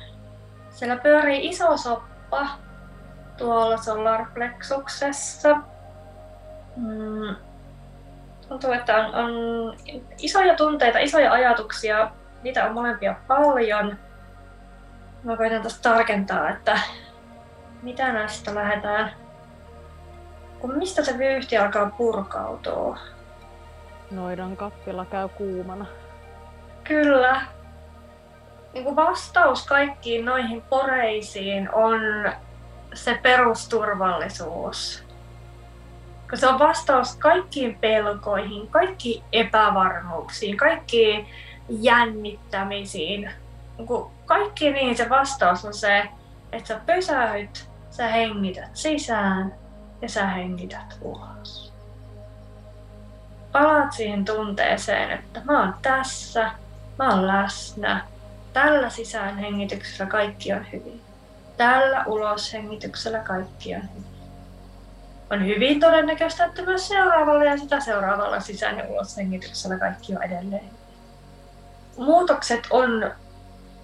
Siellä 0.69 0.95
pyörii 0.95 1.47
iso 1.47 1.77
soppa 1.77 2.47
tuolla 3.37 3.77
solar 3.77 4.25
plexuksessa. 4.33 5.57
Mm. 6.77 7.35
Tuntuu, 8.47 8.71
että 8.71 8.97
on, 8.97 9.15
on 9.15 9.31
isoja 10.17 10.55
tunteita, 10.55 10.99
isoja 10.99 11.31
ajatuksia. 11.31 12.11
Niitä 12.43 12.65
on 12.65 12.73
molempia 12.73 13.15
paljon. 13.27 13.97
Mä 15.23 15.37
koitan 15.37 15.61
tästä 15.61 15.89
tarkentaa, 15.89 16.49
että 16.49 16.79
mitä 17.81 18.13
näistä 18.13 18.55
lähdetään. 18.55 19.11
Kun 20.59 20.77
mistä 20.77 21.03
se 21.03 21.17
vyyhti 21.17 21.57
alkaa 21.57 21.91
purkautua? 21.97 22.97
Noidan 24.11 24.57
kappila 24.57 25.05
käy 25.05 25.29
kuumana. 25.29 25.85
Kyllä. 26.83 27.41
Niin 28.73 28.83
kuin 28.83 28.95
vastaus 28.95 29.65
kaikkiin 29.65 30.25
noihin 30.25 30.61
poreisiin 30.61 31.73
on 31.73 31.99
se 32.93 33.19
perusturvallisuus. 33.23 35.06
Kun 36.29 36.37
se 36.37 36.47
on 36.47 36.59
vastaus 36.59 37.15
kaikkiin 37.15 37.77
pelkoihin, 37.81 38.67
kaikkiin 38.67 39.23
epävarmuuksiin, 39.33 40.57
kaikkiin 40.57 41.27
jännittämisiin. 41.69 43.31
Kaikki 44.25 44.71
niin 44.71 44.97
se 44.97 45.09
vastaus 45.09 45.65
on 45.65 45.73
se, 45.73 46.03
että 46.51 46.67
sä 46.67 46.81
pysähyt, 46.85 47.69
sä 47.89 48.07
hengität 48.07 48.69
sisään 48.73 49.53
ja 50.01 50.09
sä 50.09 50.27
hengität 50.27 50.97
ulos. 51.01 51.73
Palaat 53.51 53.93
siihen 53.93 54.25
tunteeseen, 54.25 55.11
että 55.11 55.41
mä 55.43 55.59
oon 55.59 55.73
tässä, 55.81 56.51
mä 56.99 57.09
oon 57.09 57.27
läsnä, 57.27 58.05
tällä 58.53 58.89
sisäänhengityksellä 58.89 60.11
kaikki 60.11 60.53
on 60.53 60.65
hyvin. 60.71 61.01
Tällä 61.57 62.03
uloshengityksellä 62.05 63.19
kaikki 63.19 63.75
on 63.75 63.81
hyvin. 63.81 64.06
On 65.31 65.45
hyvin 65.45 65.79
todennäköistä, 65.79 66.45
että 66.45 66.61
myös 66.61 66.87
seuraavalla 66.87 67.43
ja 67.43 67.57
sitä 67.57 67.79
seuraavalla 67.79 68.39
sisään- 68.39 68.77
ja 68.77 68.85
uloshengityksellä 68.87 69.77
kaikki 69.77 70.15
on 70.15 70.23
edelleen. 70.23 70.69
Muutokset 71.97 72.67
on, 72.69 73.11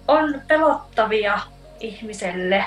on 0.08 0.42
pelottavia 0.48 1.40
ihmiselle. 1.80 2.64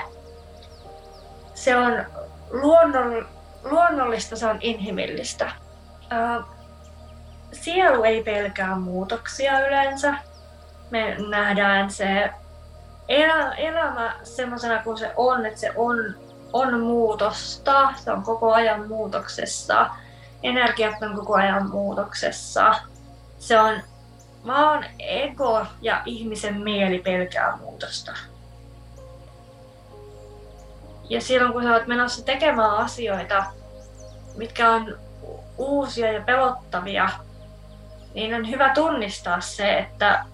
Se 1.54 1.76
on 1.76 2.04
luonnon, 2.50 3.28
luonnollista, 3.64 4.36
se 4.36 4.46
on 4.46 4.58
inhimillistä. 4.60 5.52
Ää, 6.10 6.42
sielu 7.52 8.04
ei 8.04 8.22
pelkää 8.22 8.76
muutoksia 8.76 9.66
yleensä. 9.66 10.14
Me 10.90 11.16
nähdään 11.30 11.90
se 11.90 12.30
elä, 13.08 13.54
elämä 13.54 14.16
semmoisena 14.22 14.82
kuin 14.82 14.98
se 14.98 15.12
on, 15.16 15.46
että 15.46 15.60
se 15.60 15.72
on, 15.76 16.14
on 16.52 16.80
muutosta, 16.80 17.92
se 17.96 18.12
on 18.12 18.22
koko 18.22 18.52
ajan 18.52 18.88
muutoksessa. 18.88 19.90
Energiat 20.42 21.02
on 21.02 21.16
koko 21.16 21.34
ajan 21.34 21.70
muutoksessa. 21.70 22.74
Se 23.38 23.60
on, 23.60 23.80
vaan 24.46 24.84
ego 24.98 25.66
ja 25.82 26.02
ihmisen 26.04 26.60
mieli 26.60 26.98
pelkää 26.98 27.56
muutosta. 27.56 28.12
Ja 31.08 31.20
silloin 31.20 31.52
kun 31.52 31.62
sä 31.62 31.72
oot 31.72 31.86
menossa 31.86 32.24
tekemään 32.24 32.70
asioita, 32.70 33.44
mitkä 34.36 34.70
on 34.70 34.98
uusia 35.58 36.12
ja 36.12 36.20
pelottavia, 36.20 37.10
niin 38.14 38.34
on 38.34 38.50
hyvä 38.50 38.74
tunnistaa 38.74 39.40
se, 39.40 39.78
että, 39.78 40.24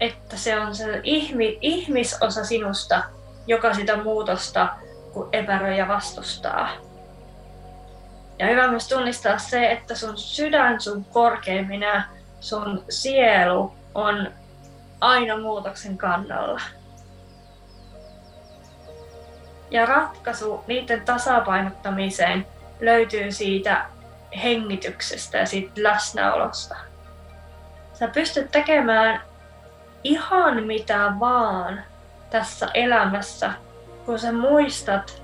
että 0.00 0.36
se 0.36 0.60
on 0.60 0.74
se 0.74 1.00
ihmi, 1.02 1.58
ihmisosa 1.60 2.44
sinusta, 2.44 3.02
joka 3.46 3.74
sitä 3.74 3.96
muutosta 3.96 4.68
epäröi 5.32 5.78
ja 5.78 5.88
vastustaa. 5.88 6.68
Ja 8.38 8.46
hyvä 8.46 8.68
myös 8.68 8.88
tunnistaa 8.88 9.38
se, 9.38 9.70
että 9.70 9.94
sun 9.94 10.18
sydän, 10.18 10.80
sun 10.80 11.04
korkeimminä, 11.04 12.08
sun 12.40 12.84
sielu 12.88 13.74
on 13.94 14.32
aina 15.00 15.38
muutoksen 15.38 15.98
kannalla. 15.98 16.60
Ja 19.70 19.86
ratkaisu 19.86 20.64
niiden 20.66 21.00
tasapainottamiseen 21.04 22.46
löytyy 22.80 23.32
siitä 23.32 23.86
hengityksestä 24.42 25.38
ja 25.38 25.46
siitä 25.46 25.72
läsnäolosta. 25.76 26.76
Sä 27.92 28.08
pystyt 28.08 28.50
tekemään 28.50 29.20
ihan 30.04 30.62
mitä 30.62 31.12
vaan 31.20 31.84
tässä 32.30 32.68
elämässä, 32.74 33.52
kun 34.06 34.18
sä 34.18 34.32
muistat 34.32 35.22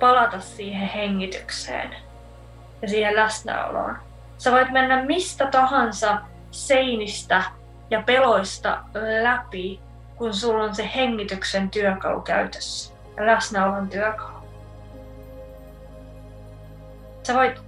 palata 0.00 0.40
siihen 0.40 0.88
hengitykseen 0.88 1.96
ja 2.82 2.88
siihen 2.88 3.16
läsnäoloon. 3.16 3.96
Sä 4.38 4.52
voit 4.52 4.70
mennä 4.70 5.04
mistä 5.04 5.46
tahansa 5.46 6.18
seinistä 6.50 7.42
ja 7.90 8.02
peloista 8.02 8.84
läpi, 9.22 9.80
kun 10.16 10.34
sulla 10.34 10.64
on 10.64 10.74
se 10.74 10.90
hengityksen 10.94 11.70
työkalu 11.70 12.20
käytössä 12.20 12.94
ja 13.16 13.26
läsnäolon 13.26 13.88
työkalu. 13.88 14.42
Sä 17.22 17.34
voit 17.34 17.62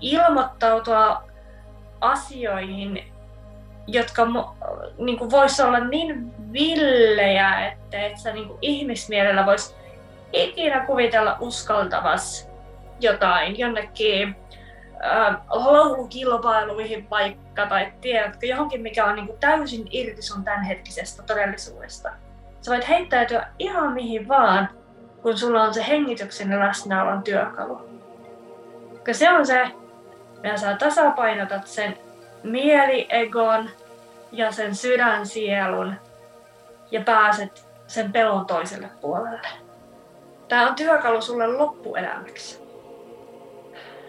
ilmoittautua 0.00 1.22
asioihin, 2.00 3.12
jotka 3.88 4.26
niin 4.98 5.18
kuin 5.18 5.30
vois 5.30 5.60
olla 5.60 5.80
niin 5.80 6.32
villejä, 6.52 7.66
että 7.66 8.06
et 8.06 8.18
sä 8.18 8.32
niin 8.32 8.48
kuin 8.48 8.58
ihmismielellä 8.62 9.46
vois 9.46 9.76
ikinä 10.32 10.86
kuvitella 10.86 11.36
uskaltavas 11.40 12.48
jotain 13.00 13.58
jonnekin 13.58 14.36
äh, 15.04 15.36
laulukilpailuihin 15.48 17.10
vaikka 17.10 17.66
tai 17.66 17.92
tiedätkö, 18.00 18.46
johonkin 18.46 18.82
mikä 18.82 19.04
on 19.04 19.14
niin 19.14 19.26
kuin 19.26 19.38
täysin 19.38 19.88
irti 19.90 20.22
sun 20.22 20.44
tämänhetkisestä 20.44 21.22
todellisuudesta. 21.22 22.10
Sä 22.60 22.70
voit 22.70 22.88
heittäytyä 22.88 23.48
ihan 23.58 23.92
mihin 23.92 24.28
vaan, 24.28 24.68
kun 25.22 25.38
sulla 25.38 25.62
on 25.62 25.74
se 25.74 25.86
hengityksen 25.88 26.50
ja 26.50 26.60
läsnäolon 26.60 27.22
työkalu. 27.22 27.88
Koska 29.08 29.14
se 29.14 29.30
on 29.30 29.46
se, 29.46 29.66
ja 30.42 30.56
sä 30.56 30.76
tasapainotat 30.76 31.66
sen 31.66 31.98
mieliegon 32.42 33.70
ja 34.32 34.52
sen 34.52 34.74
sydänsielun 34.74 35.94
ja 36.90 37.00
pääset 37.00 37.66
sen 37.86 38.12
pelon 38.12 38.46
toiselle 38.46 38.90
puolelle. 39.00 39.48
Tämä 40.48 40.68
on 40.68 40.74
työkalu 40.74 41.22
sulle 41.22 41.46
loppuelämäksi. 41.46 42.60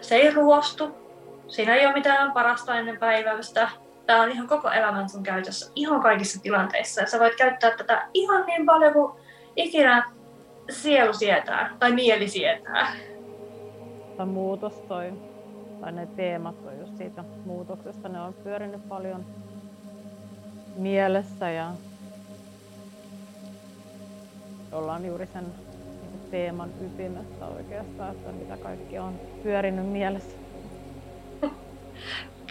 Se 0.00 0.14
ei 0.14 0.30
ruostu. 0.30 1.00
Siinä 1.48 1.74
ei 1.74 1.86
ole 1.86 1.94
mitään 1.94 2.32
parasta 2.32 2.78
ennen 2.78 2.98
päivästä. 2.98 3.68
Tämä 4.06 4.22
on 4.22 4.30
ihan 4.30 4.48
koko 4.48 4.70
elämän 4.70 5.08
sun 5.08 5.22
käytössä, 5.22 5.72
ihan 5.74 6.02
kaikissa 6.02 6.42
tilanteissa. 6.42 7.00
Ja 7.00 7.06
sä 7.06 7.18
voit 7.18 7.34
käyttää 7.36 7.70
tätä 7.76 8.06
ihan 8.14 8.46
niin 8.46 8.66
paljon 8.66 8.92
kuin 8.92 9.12
ikinä 9.56 10.12
sielu 10.70 11.12
sietää 11.12 11.76
tai 11.78 11.92
mieli 11.92 12.28
sietää. 12.28 12.92
Tämä 14.16 14.32
muutos 14.32 14.72
toi 14.72 15.12
tai 15.80 15.92
ne 15.92 16.06
teemat 16.06 16.54
on 16.66 16.78
just 16.78 16.96
siitä 16.96 17.24
muutoksesta, 17.44 18.08
ne 18.08 18.20
on 18.20 18.34
pyörinyt 18.34 18.88
paljon 18.88 19.24
mielessä 20.76 21.50
ja 21.50 21.70
ollaan 24.72 25.06
juuri 25.06 25.28
sen 25.32 25.44
niin 25.44 26.30
teeman 26.30 26.70
ytimessä 26.80 27.46
oikeastaan, 27.46 28.10
että 28.10 28.32
mitä 28.32 28.56
kaikki 28.56 28.98
on 28.98 29.20
pyörinyt 29.42 29.86
mielessä. 29.86 30.36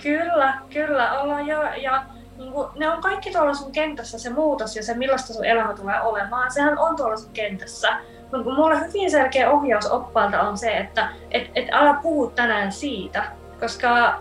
Kyllä, 0.04 0.62
kyllä 0.70 1.22
ollaan 1.22 1.48
ja, 1.48 1.76
ja 1.76 2.06
niin 2.38 2.54
kuin, 2.54 2.68
ne 2.76 2.90
on 2.90 3.02
kaikki 3.02 3.32
tuolla 3.32 3.54
sun 3.54 3.72
kentässä 3.72 4.20
se 4.20 4.30
muutos 4.30 4.76
ja 4.76 4.84
se 4.84 4.94
millaista 4.94 5.34
sun 5.34 5.46
elämä 5.46 5.74
tulee 5.74 6.02
olemaan. 6.02 6.52
Sehän 6.52 6.78
on 6.78 6.96
tuolla 6.96 7.18
sun 7.18 7.34
kentässä. 7.34 7.90
Mutta 8.32 8.54
mulle 8.54 8.80
hyvin 8.80 9.12
selkeä 9.12 9.52
ohjaus 9.52 9.92
oppaalta 9.92 10.42
on 10.42 10.58
se, 10.58 10.78
että 10.78 11.10
et, 11.32 11.52
et 11.56 11.68
ala 11.72 11.94
puhu 11.94 12.30
tänään 12.30 12.72
siitä, 12.72 13.24
koska 13.60 14.20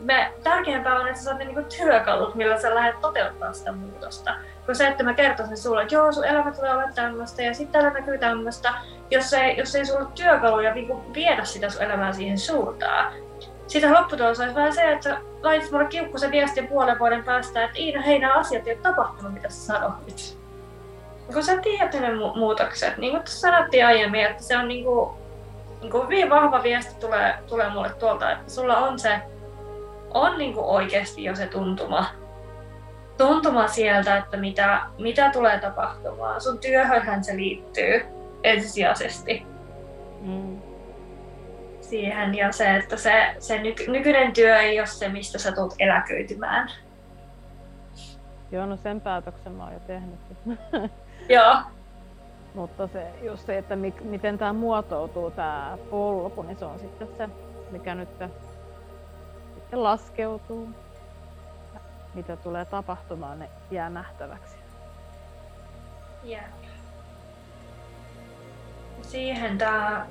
me, 0.00 0.32
tärkeämpää 0.42 1.00
on, 1.00 1.08
että 1.08 1.18
sä 1.18 1.24
saat 1.24 1.38
ne 1.38 1.44
niinku 1.44 1.62
työkalut, 1.76 2.34
millä 2.34 2.58
sä 2.58 2.74
lähdet 2.74 3.00
toteuttaa 3.00 3.52
sitä 3.52 3.72
muutosta. 3.72 4.34
Kun 4.66 4.74
se, 4.74 4.88
että 4.88 5.04
mä 5.04 5.14
kertoisin 5.14 5.56
sulle, 5.56 5.82
että 5.82 5.94
joo, 5.94 6.12
sun 6.12 6.24
elämä 6.24 6.50
tulee 6.50 6.70
olemaan 6.70 6.94
tämmöistä 6.94 7.42
ja 7.42 7.54
sitten 7.54 7.72
täällä 7.72 7.98
näkyy 7.98 8.18
tämmöistä, 8.18 8.74
jos 9.10 9.32
ei, 9.32 9.56
jos 9.56 9.74
ei 9.74 9.86
sulla 9.86 10.00
ole 10.00 10.08
työkaluja 10.14 10.74
niinku 10.74 11.02
viedä 11.14 11.44
sitä 11.44 11.70
sun 11.70 11.82
elämää 11.82 12.12
siihen 12.12 12.38
suuntaan. 12.38 13.12
Siitä 13.66 13.92
lopputulos 13.92 14.40
olisi 14.40 14.54
vähän 14.54 14.72
se, 14.72 14.92
että 14.92 15.18
laitat 15.42 15.70
mulle 15.70 15.86
kiukkuisen 15.86 16.30
viestin 16.30 16.68
puolen 16.68 16.98
vuoden 16.98 17.24
päästä, 17.24 17.64
että 17.64 17.78
Iina, 17.78 18.02
hei, 18.02 18.18
nämä 18.18 18.34
asiat 18.34 18.66
ei 18.66 18.74
ole 18.74 18.82
tapahtunut, 18.82 19.32
mitä 19.32 19.48
sä 19.48 19.66
sanoit 19.66 20.37
kun 21.32 21.44
sä 21.44 21.56
tiedät 21.56 21.94
ne 21.94 22.08
mu- 22.08 22.38
muutokset, 22.38 22.96
niin 22.96 23.10
kuin 23.10 23.22
tuossa 23.22 23.40
sanottiin 23.40 23.86
aiemmin, 23.86 24.24
että 24.24 24.42
se 24.42 24.56
on 24.56 24.68
niin 24.68 24.84
kuin, 24.84 25.10
niin 25.80 25.90
kuin 25.90 26.04
hyvin 26.04 26.30
vahva 26.30 26.62
viesti 26.62 27.00
tulee, 27.00 27.34
tulee 27.46 27.70
mulle 27.70 27.90
tuolta, 27.90 28.32
että 28.32 28.52
sulla 28.52 28.76
on 28.76 28.98
se, 28.98 29.18
on 30.10 30.38
niin 30.38 30.54
kuin 30.54 30.66
oikeasti 30.66 31.24
jo 31.24 31.36
se 31.36 31.46
tuntuma, 31.46 32.06
tuntuma 33.18 33.68
sieltä, 33.68 34.16
että 34.16 34.36
mitä, 34.36 34.80
mitä 34.98 35.30
tulee 35.30 35.60
tapahtumaan. 35.60 36.40
Sun 36.40 36.58
työhönhän 36.58 37.24
se 37.24 37.36
liittyy 37.36 38.06
ensisijaisesti. 38.42 39.46
Mm. 40.20 40.62
Siihen 41.80 42.34
ja 42.34 42.52
se, 42.52 42.76
että 42.76 42.96
se, 42.96 43.34
se 43.38 43.58
nyky, 43.58 43.90
nykyinen 43.90 44.32
työ 44.32 44.58
ei 44.58 44.80
ole 44.80 44.86
se, 44.86 45.08
mistä 45.08 45.38
sä 45.38 45.52
tulet 45.52 45.74
eläköitymään. 45.78 46.70
Joo, 48.52 48.66
no 48.66 48.76
sen 48.76 49.00
päätöksen 49.00 49.52
mä 49.52 49.64
oon 49.64 49.72
jo 49.72 49.80
tehnyt. 49.80 50.20
Joo. 51.28 51.56
Mutta 52.54 52.86
se, 52.86 53.10
just 53.22 53.46
se, 53.46 53.58
että 53.58 53.76
mi, 53.76 53.94
miten 54.00 54.38
tämä 54.38 54.52
muotoutuu, 54.52 55.30
tämä 55.30 55.78
polku, 55.90 56.42
niin 56.42 56.58
se 56.58 56.64
on 56.64 56.78
sitten 56.78 57.08
se, 57.16 57.28
mikä 57.70 57.94
nyt 57.94 58.08
sitten 59.54 59.84
laskeutuu. 59.84 60.68
Mitä 62.14 62.36
tulee 62.36 62.64
tapahtumaan, 62.64 63.38
ne 63.38 63.48
jää 63.70 63.90
nähtäväksi. 63.90 64.56
Jep. 66.24 66.42
Siihen 69.02 69.58
tämä 69.58 70.06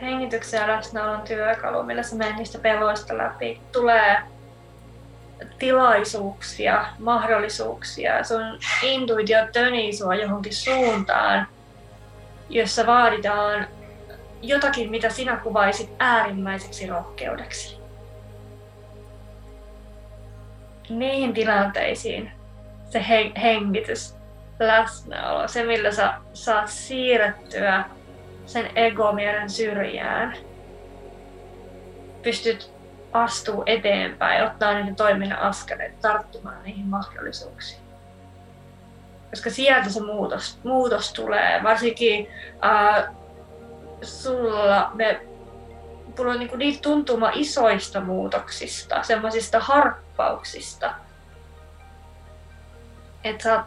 hengityksen 0.00 0.60
ja 0.60 0.68
läsnäolon 0.68 1.22
työkalu, 1.22 1.82
millä 1.82 2.02
sä 2.02 2.16
menet 2.16 2.36
niistä 2.36 2.58
peloista 2.58 3.18
läpi, 3.18 3.60
tulee 3.72 4.33
tilaisuuksia, 5.58 6.86
mahdollisuuksia. 6.98 8.24
Sun 8.24 8.58
intuitio 8.82 9.38
tönii 9.52 9.92
sua 9.92 10.14
johonkin 10.14 10.54
suuntaan, 10.54 11.46
jossa 12.48 12.86
vaaditaan 12.86 13.66
jotakin, 14.42 14.90
mitä 14.90 15.10
sinä 15.10 15.36
kuvaisit 15.36 15.90
äärimmäiseksi 15.98 16.86
rohkeudeksi. 16.86 17.78
Niihin 20.88 21.34
tilanteisiin 21.34 22.32
se 22.90 23.04
hengitys, 23.42 24.16
läsnäolo, 24.60 25.48
se 25.48 25.64
millä 25.64 25.92
sä 25.92 26.14
saat 26.32 26.68
siirrettyä 26.68 27.84
sen 28.46 28.70
egomielen 28.74 29.50
syrjään. 29.50 30.36
Pystyt 32.22 32.73
astuu 33.14 33.62
eteenpäin, 33.66 34.44
ottaa 34.44 34.74
niiden 34.74 34.96
toiminnan 34.96 35.38
askeleet 35.38 36.00
tarttumaan 36.00 36.62
niihin 36.62 36.86
mahdollisuuksiin. 36.86 37.80
Koska 39.30 39.50
sieltä 39.50 39.90
se 39.90 40.02
muutos, 40.02 40.58
muutos 40.64 41.12
tulee, 41.12 41.62
varsinkin 41.62 42.28
äh, 42.64 43.14
sulla 44.02 44.90
me 44.94 45.20
tulee 46.16 46.38
niinku 46.38 46.56
niitä 46.56 46.82
tuntuma 46.82 47.30
isoista 47.34 48.00
muutoksista, 48.00 49.02
semmoisista 49.02 49.60
harppauksista. 49.60 50.94
Että 53.24 53.42
sä 53.42 53.54
oot 53.54 53.66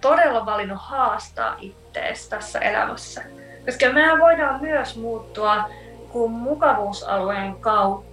todella 0.00 0.46
valinnut 0.46 0.78
haastaa 0.80 1.56
ittees 1.60 2.28
tässä 2.28 2.58
elämässä. 2.58 3.24
Koska 3.64 3.92
mehän 3.92 4.18
voidaan 4.18 4.60
myös 4.60 4.96
muuttua 4.96 5.64
kuin 6.12 6.32
mukavuusalueen 6.32 7.56
kautta 7.56 8.07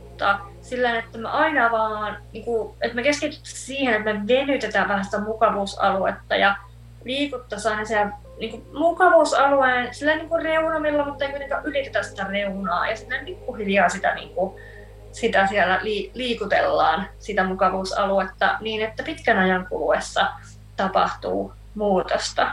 sillä 0.61 0.99
että 0.99 1.17
me 1.17 1.29
aina 1.29 1.71
vaan, 1.71 2.17
niin 2.33 2.45
kuin, 2.45 2.75
että 2.81 2.95
me 2.95 3.03
keskitytään 3.03 3.45
siihen, 3.45 3.93
että 3.93 4.13
me 4.13 4.27
venytetään 4.27 4.87
vähän 4.87 5.05
sitä 5.05 5.19
mukavuusaluetta 5.19 6.35
ja 6.35 6.55
liikuttaisiin 7.03 7.71
aina 7.71 7.85
siellä 7.85 8.11
niin 8.39 8.51
kuin, 8.51 8.65
mukavuusalueen 8.73 9.93
sillä 9.93 10.15
niin 10.15 10.29
kuin 10.29 10.41
reunamilla, 10.41 11.05
mutta 11.05 11.25
ei 11.25 11.31
kuitenkaan 11.31 11.65
ylitetä 11.65 12.03
sitä 12.03 12.23
reunaa 12.23 12.87
ja 12.89 12.95
sitten 12.95 13.25
pikkuhiljaa 13.25 13.89
sitä, 13.89 14.15
niin 14.15 14.29
kuin, 14.29 14.61
sitä 15.11 15.47
siellä 15.47 15.79
li, 15.81 16.11
liikutellaan, 16.13 17.07
sitä 17.19 17.43
mukavuusaluetta, 17.43 18.57
niin 18.59 18.81
että 18.81 19.03
pitkän 19.03 19.37
ajan 19.37 19.67
kuluessa 19.69 20.27
tapahtuu 20.75 21.53
muutosta. 21.75 22.51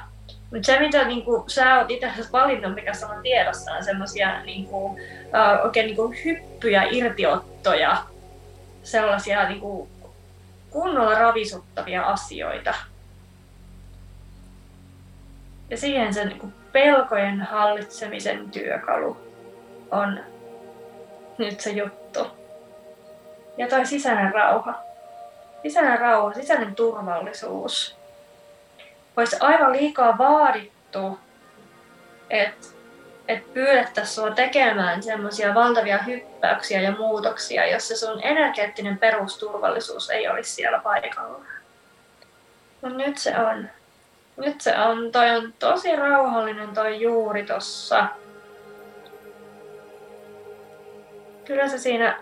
Mutta 0.53 0.67
se, 0.67 0.79
mitä 0.79 1.05
niin 1.05 1.25
kuin, 1.25 1.51
sä 1.51 1.79
oot 1.79 1.91
itse 1.91 2.07
asiassa 2.07 2.33
valinnut, 2.33 2.75
mikä 2.75 2.95
sulla 2.95 3.13
on 3.13 3.23
tiedossa, 3.23 3.73
on 3.73 3.85
semmoisia 3.85 4.43
niin 4.43 4.67
kuin, 4.67 4.93
uh, 4.93 5.65
oikein 5.65 5.87
niin 5.87 5.97
kuin 5.97 6.19
hyppyjä, 6.25 6.83
irtiottoja, 6.91 7.97
sellaisia 8.83 9.49
niin 9.49 9.61
kuin, 9.61 9.89
kunnolla 10.71 11.15
ravisuttavia 11.15 12.03
asioita. 12.03 12.75
Ja 15.71 15.77
siihen 15.77 16.15
se 16.15 16.25
niin 16.25 16.39
kuin, 16.39 16.53
pelkojen 16.73 17.41
hallitsemisen 17.41 18.51
työkalu 18.51 19.17
on 19.91 20.21
nyt 21.39 21.61
se 21.61 21.71
juttu. 21.71 22.27
Ja 23.57 23.69
toi 23.69 23.87
sisäinen 23.87 24.35
rauha. 24.35 24.75
Sisäinen 25.63 26.01
rauha, 26.01 26.35
sisäinen 26.35 26.75
turvallisuus 26.75 28.02
olisi 29.17 29.37
aivan 29.41 29.73
liikaa 29.73 30.19
vaadittu, 30.19 31.19
että 32.31 32.67
et 33.29 33.55
pyydettäisiin 33.55 34.15
sinua 34.15 34.31
tekemään 34.31 35.03
semmoisia 35.03 35.55
valtavia 35.55 35.99
hyppäyksiä 35.99 36.81
ja 36.81 36.93
muutoksia, 36.93 37.67
jos 37.67 37.89
se 37.89 37.97
sun 37.97 38.21
energeettinen 38.23 38.99
perusturvallisuus 38.99 40.11
ei 40.11 40.29
olisi 40.29 40.51
siellä 40.51 40.79
paikalla. 40.79 41.41
No 42.83 42.89
nyt 42.89 43.19
se 43.19 43.39
on. 43.39 43.69
Nyt 44.37 44.61
se 44.61 44.79
on. 44.79 45.13
Toi 45.13 45.31
on 45.31 45.55
tosi 45.59 45.97
rauhallinen 45.97 46.75
toi 46.75 47.01
juuri 47.01 47.43
tossa. 47.43 48.07
Kyllä 51.45 51.69
se 51.69 51.79
siinä 51.79 52.19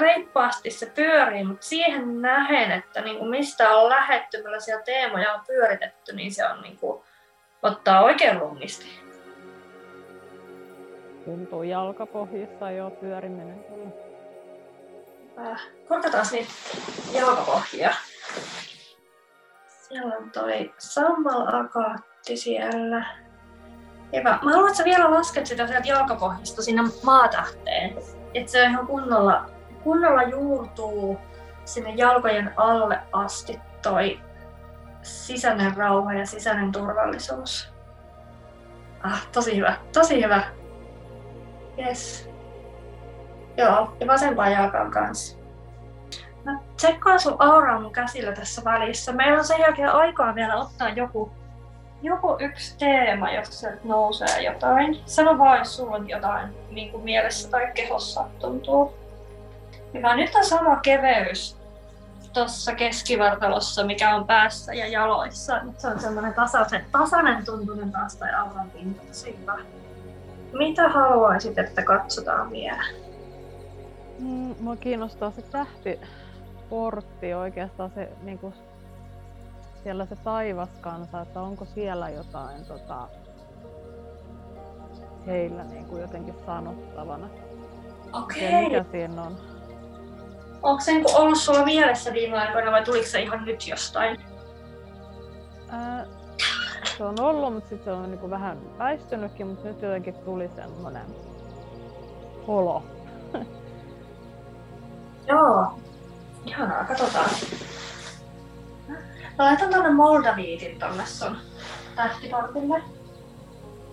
reippaasti 0.00 0.70
se 0.70 0.86
pyörii, 0.86 1.44
mutta 1.44 1.66
siihen 1.66 2.22
nähen, 2.22 2.72
että 2.72 3.00
niin 3.00 3.18
kuin 3.18 3.30
mistä 3.30 3.70
on 3.70 3.88
lähetty, 3.88 4.42
millaisia 4.42 4.78
teemoja 4.78 5.32
on 5.32 5.40
pyöritetty, 5.46 6.12
niin 6.12 6.34
se 6.34 6.46
on 6.46 6.62
niin 6.62 6.76
kuin, 6.76 7.02
ottaa 7.62 8.00
oikein 8.00 8.38
lummisti. 8.38 8.86
Tuntuu 11.24 11.62
jalkapohjissa 11.62 12.70
jo 12.70 12.90
pyöriminen. 12.90 13.64
Äh, 15.38 15.62
korkataan 15.88 16.26
niitä 16.32 16.52
jalkapohjia. 17.12 17.94
Siellä 19.66 20.16
on 20.16 20.30
toi 20.30 20.74
Sammal 20.78 21.54
Akaatti 21.54 22.36
siellä. 22.36 23.06
Hyvä. 24.16 24.38
Mä 24.42 24.50
haluan, 24.50 24.66
että 24.66 24.78
sä 24.78 24.84
vielä 24.84 25.10
lasket 25.10 25.46
sitä 25.46 25.66
sieltä 25.66 25.88
jalkapohjista 25.88 26.62
sinne 26.62 26.82
maatähteen 27.02 27.96
että 28.34 28.52
se 28.52 28.62
ihan 28.64 28.86
kunnolla, 28.86 29.46
kunnolla 29.82 30.22
juurtuu 30.22 31.18
sinne 31.64 31.90
jalkojen 31.90 32.52
alle 32.56 32.98
asti 33.12 33.60
toi 33.82 34.20
sisäinen 35.02 35.76
rauha 35.76 36.14
ja 36.14 36.26
sisäinen 36.26 36.72
turvallisuus. 36.72 37.72
Ah, 39.02 39.26
tosi 39.32 39.56
hyvä, 39.56 39.76
tosi 39.92 40.24
hyvä. 40.24 40.42
Yes. 41.78 42.30
Joo, 43.56 43.96
ja 44.00 44.06
vasempaan 44.06 44.52
jalkaan 44.52 44.90
kanssa. 44.90 45.38
Mä 46.44 46.58
tsekkaan 46.76 47.20
sun 47.20 47.36
auraa 47.38 47.80
mun 47.80 47.92
käsillä 47.92 48.32
tässä 48.32 48.64
välissä. 48.64 49.12
Meillä 49.12 49.38
on 49.38 49.44
sen 49.44 49.60
jälkeen 49.60 49.92
aikaa 49.92 50.34
vielä 50.34 50.56
ottaa 50.56 50.88
joku 50.88 51.32
joku 52.02 52.36
yksi 52.40 52.78
teema, 52.78 53.32
jos 53.32 53.60
sieltä 53.60 53.80
nousee 53.84 54.42
jotain. 54.42 55.00
Sano 55.06 55.38
vaan, 55.38 55.58
jos 55.58 55.76
sulla 55.76 55.96
on 55.96 56.08
jotain 56.08 56.48
niin 56.70 56.90
kuin 56.90 57.04
mielessä 57.04 57.50
tai 57.50 57.72
kehossa 57.74 58.24
tuntuu. 58.38 58.94
Hyvä. 59.94 60.16
Nyt 60.16 60.34
on 60.34 60.44
sama 60.44 60.76
keveys 60.76 61.60
tuossa 62.32 62.74
keskivartalossa, 62.74 63.84
mikä 63.84 64.14
on 64.14 64.26
päässä 64.26 64.74
ja 64.74 64.86
jaloissa. 64.86 65.62
Nyt 65.62 65.80
se 65.80 65.88
on 65.88 66.00
semmoinen 66.00 66.34
tasaisen, 66.34 66.84
tasainen 66.92 67.44
tuntunen 67.44 67.92
taas 67.92 68.16
tai 68.16 68.34
auran 68.34 68.70
pinta. 68.70 69.02
Hyvä. 69.40 69.58
Mitä 70.52 70.88
haluaisit, 70.88 71.58
että 71.58 71.82
katsotaan 71.82 72.50
vielä? 72.50 72.84
Mm, 74.18 74.54
mua 74.60 74.76
kiinnostaa 74.76 75.30
se 75.30 75.42
tähtiportti 75.42 77.34
oikeastaan 77.34 77.90
se 77.90 78.08
niin 78.22 78.38
kuin 78.38 78.54
siellä 79.82 80.06
se 80.06 80.16
taivaskansa, 80.16 81.20
että 81.20 81.40
onko 81.40 81.64
siellä 81.64 82.08
jotain 82.08 82.64
tota, 82.64 83.08
heillä 85.26 85.64
niin 85.64 85.84
kuin 85.84 86.02
jotenkin 86.02 86.34
sanottavana. 86.46 87.28
Okei. 88.12 88.48
Okay. 88.48 88.62
mikä 88.64 88.84
siinä 88.90 89.22
on? 89.22 89.36
Onko 90.62 90.80
se 90.84 90.92
niinku 90.92 91.12
ollut 91.14 91.38
sulla 91.38 91.64
mielessä 91.64 92.12
viime 92.12 92.38
aikoina 92.38 92.72
vai 92.72 92.84
tuliko 92.84 93.06
se 93.06 93.22
ihan 93.22 93.44
nyt 93.44 93.66
jostain? 93.68 94.20
Ää, 95.68 96.06
se 96.96 97.04
on 97.04 97.20
ollut, 97.20 97.54
mutta 97.54 97.68
sitten 97.68 97.84
se 97.84 97.92
on 97.92 98.10
niinku 98.10 98.30
vähän 98.30 98.58
väistynytkin, 98.78 99.46
mutta 99.46 99.68
nyt 99.68 99.82
jotenkin 99.82 100.14
tuli 100.14 100.50
semmoinen 100.56 101.06
olo. 102.46 102.82
Joo. 105.28 105.66
Ihanaa, 106.46 106.84
katsotaan. 106.84 107.30
Mä 109.40 109.46
laitan 109.46 109.70
tonne 109.70 109.90
Moldaviitin 109.90 110.78
tonne 110.78 111.06
sun 111.06 111.36
tähtiportille. 111.96 112.82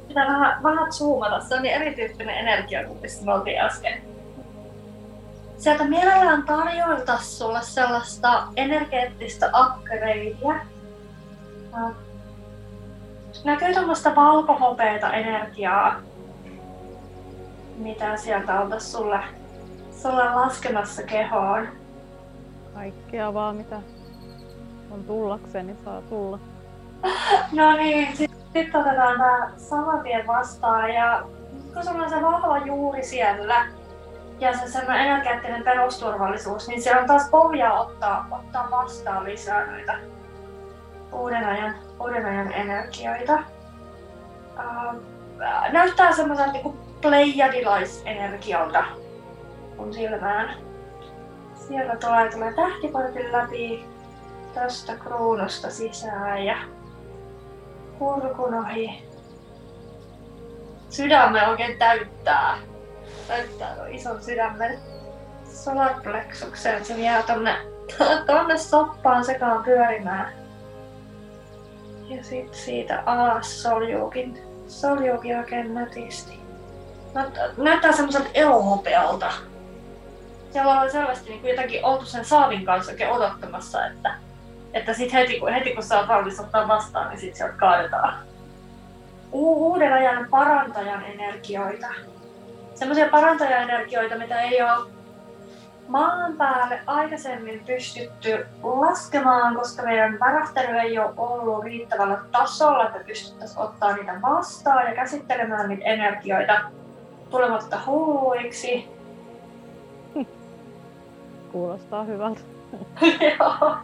Pitää 0.07 0.27
vähän, 0.27 0.63
vähän 0.63 0.93
zoomata, 0.93 1.41
se 1.41 1.55
on 1.55 1.61
niin 1.61 1.73
erityyppinen 1.73 2.37
energia 2.37 2.87
kuin 2.87 2.99
mistä 3.01 3.25
me 3.25 3.33
oltiin 3.33 3.61
äsken. 3.61 4.01
Sieltä 5.57 5.83
mielellään 5.83 6.43
tarjoilta 6.43 7.17
sulle 7.17 7.61
sellaista 7.61 8.47
energeettistä 8.55 9.51
upgradea. 9.61 10.65
Näkyy 13.43 13.73
tuommoista 13.73 14.15
valkohopeeta 14.15 15.13
energiaa, 15.13 15.95
mitä 17.77 18.17
sieltä 18.17 18.61
oltais 18.61 18.91
sulle, 18.91 19.19
sulle 20.01 20.35
laskemassa 20.35 21.03
kehoon. 21.03 21.67
Kaikkea 22.73 23.33
vaan 23.33 23.55
mitä 23.55 23.81
on 24.91 25.03
tullakseni, 25.03 25.75
saa 25.85 26.01
tulla. 26.01 26.39
No 27.51 27.77
niin, 27.77 28.17
sitten 28.17 28.37
sit 28.53 28.75
otetaan 28.75 29.17
tää 29.17 29.51
saman 29.57 30.03
tien 30.03 30.27
vastaan 30.27 30.93
ja 30.93 31.23
kun 31.73 31.83
sulla 31.83 32.03
on 32.03 32.09
se 32.09 32.21
vahva 32.21 32.57
juuri 32.57 33.03
siellä 33.03 33.67
ja 34.39 34.57
se 34.57 34.71
semmoinen 34.71 35.05
energeettinen 35.05 35.63
perusturvallisuus, 35.63 36.67
niin 36.67 36.81
siellä 36.81 37.01
on 37.01 37.07
taas 37.07 37.29
pohjaa 37.29 37.81
ottaa, 37.81 38.27
ottaa 38.31 38.67
vastaan 38.71 39.23
lisää 39.23 39.65
noita 39.65 39.93
uuden 41.11 41.45
ajan, 41.45 41.75
uuden 41.99 42.25
ajan 42.25 42.53
energioita. 42.53 43.33
Uh, 44.53 45.01
näyttää 45.71 46.11
semmoiselta 46.11 46.51
niinku 46.51 46.77
pleiadilaisen 47.01 48.17
kun 49.77 49.93
silmään. 49.93 50.55
Sieltä 51.55 51.95
tulee, 51.95 52.31
tulee 52.31 52.53
tähtiportin 52.53 53.31
läpi 53.31 53.85
tästä 54.59 54.95
kruunusta 54.95 55.69
sisään 55.69 56.45
ja 56.45 56.57
kurkun 57.99 58.53
ohi. 58.53 59.09
Sydämme 60.89 61.47
oikein 61.47 61.79
täyttää. 61.79 62.57
Täyttää 63.27 63.75
tuon 63.75 63.91
ison 63.91 64.23
sydämen 64.23 64.79
solarplexukseen. 65.53 66.85
Se 66.85 66.93
jää 66.93 67.23
tonne, 67.23 67.57
tonne 68.27 68.57
soppaan 68.57 69.25
sekaan 69.25 69.63
pyörimään. 69.63 70.33
Ja 72.07 72.23
sit 72.23 72.53
siitä 72.53 73.03
alas 73.05 73.63
soljuukin, 73.63 74.37
soljuukin 74.67 75.37
oikein 75.37 75.73
nätisti. 75.73 76.39
Näyttää 77.57 77.91
semmoiselta 77.91 78.29
elohopealta. 78.33 79.33
Siellä 80.51 80.81
on 80.81 80.91
selvästi 80.91 81.29
niin 81.29 81.47
jotakin 81.47 81.85
oltu 81.85 82.05
sen 82.05 82.25
saavin 82.25 82.65
kanssa 82.65 82.91
oikein 82.91 83.11
odottamassa, 83.11 83.85
että 83.85 84.26
että 84.73 84.93
sit 84.93 85.13
heti, 85.13 85.39
kun, 85.39 85.53
heti 85.53 85.73
kun 85.73 85.83
sä 85.83 85.99
oot 85.99 86.07
valmis 86.07 86.39
ottaa 86.39 86.67
vastaan, 86.67 87.09
niin 87.09 87.19
sit 87.19 87.35
sieltä 87.35 87.53
kaadetaan. 87.57 88.13
U- 89.31 89.71
uuden 89.71 89.93
ajan 89.93 90.27
parantajan 90.29 91.05
energioita. 91.05 91.87
semmoisia 92.75 93.09
parantajaenergioita, 93.09 94.17
mitä 94.17 94.41
ei 94.41 94.61
ole 94.61 94.91
maan 95.87 96.37
päälle 96.37 96.79
aikaisemmin 96.87 97.63
pystytty 97.65 98.45
laskemaan, 98.63 99.55
koska 99.55 99.83
meidän 99.83 100.19
värähtely 100.19 100.77
ei 100.77 100.99
ole 100.99 101.13
ollut 101.17 101.63
riittävällä 101.63 102.17
tasolla, 102.31 102.85
että 102.85 102.99
pystyttäisiin 102.99 103.59
ottaa 103.59 103.95
niitä 103.95 104.19
vastaan 104.21 104.87
ja 104.87 104.95
käsittelemään 104.95 105.69
niitä 105.69 105.85
energioita 105.85 106.61
tulematta 107.29 107.77
hulluiksi. 107.85 108.87
Kuulostaa 111.51 112.03
hyvältä. 112.03 112.41
Joo. 113.39 113.77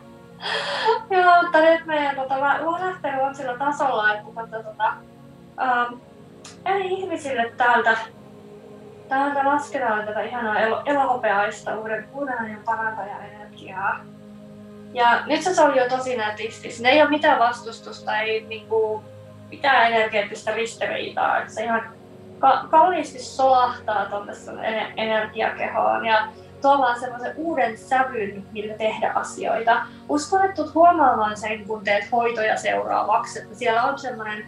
Joo, 1.09 1.41
mutta 1.41 1.61
nyt 1.61 1.85
meidän 1.85 2.15
tota, 2.15 2.41
värähtely 2.41 3.21
on 3.21 3.35
sillä 3.35 3.57
tasolla, 3.57 4.13
että 4.13 4.25
tota, 4.35 4.63
tota, 4.63 4.93
ähm, 5.61 5.93
ei 6.65 6.93
ihmisille 6.93 7.53
täältä 7.57 7.97
Täältä 9.09 9.45
lasketaan 9.45 10.05
tätä 10.05 10.21
ihanaa 10.21 10.59
elo, 10.59 10.81
elohopeaista 10.85 11.77
uuden, 11.77 12.07
uuden 12.13 12.39
ajan 12.39 12.61
parantaja-energiaa. 12.65 13.99
Ja 14.93 15.25
nyt 15.25 15.41
se 15.41 15.61
oli 15.61 15.77
jo 15.77 15.89
tosi 15.89 16.17
nätisti. 16.17 16.71
Siinä 16.71 16.89
ei 16.89 17.01
ole 17.01 17.09
mitään 17.09 17.39
vastustusta, 17.39 18.19
ei 18.19 18.45
niinku, 18.47 19.03
mitään 19.49 19.91
energeettistä 19.91 20.51
ristiriitaa. 20.51 21.47
Se 21.47 21.63
ihan 21.63 21.89
ka- 22.39 22.67
kauniisti 22.71 23.19
solahtaa 23.19 24.05
tuonne 24.05 24.33
energiakehoon 24.97 26.05
ja 26.05 26.27
tuo 26.63 26.77
vaan 26.77 26.99
semmoisen 26.99 27.33
uuden 27.35 27.77
sävyn, 27.77 28.45
millä 28.51 28.73
tehdä 28.73 29.11
asioita. 29.15 29.85
Uskon, 30.09 30.45
että 30.45 30.61
huomaamaan 30.75 31.37
sen, 31.37 31.67
kun 31.67 31.83
teet 31.83 32.11
hoitoja 32.11 32.57
seuraavaksi, 32.57 33.39
että 33.39 33.55
siellä 33.55 33.83
on 33.83 33.99
semmoinen 33.99 34.45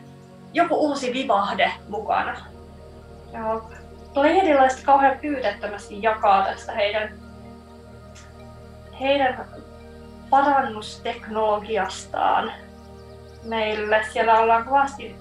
joku 0.54 0.76
uusi 0.76 1.14
vivahde 1.14 1.72
mukana. 1.90 2.38
Joo 3.34 3.70
lehdilaiset 4.24 4.86
kauhean 4.86 5.20
pyytettömästi 5.20 6.04
jakaa 6.04 6.46
tästä 6.46 6.72
heidän, 6.72 7.20
heidän 9.00 9.46
parannusteknologiastaan 10.30 12.52
meille. 13.44 14.06
Siellä 14.14 14.40
ollaan 14.40 14.66
kovasti 14.66 15.16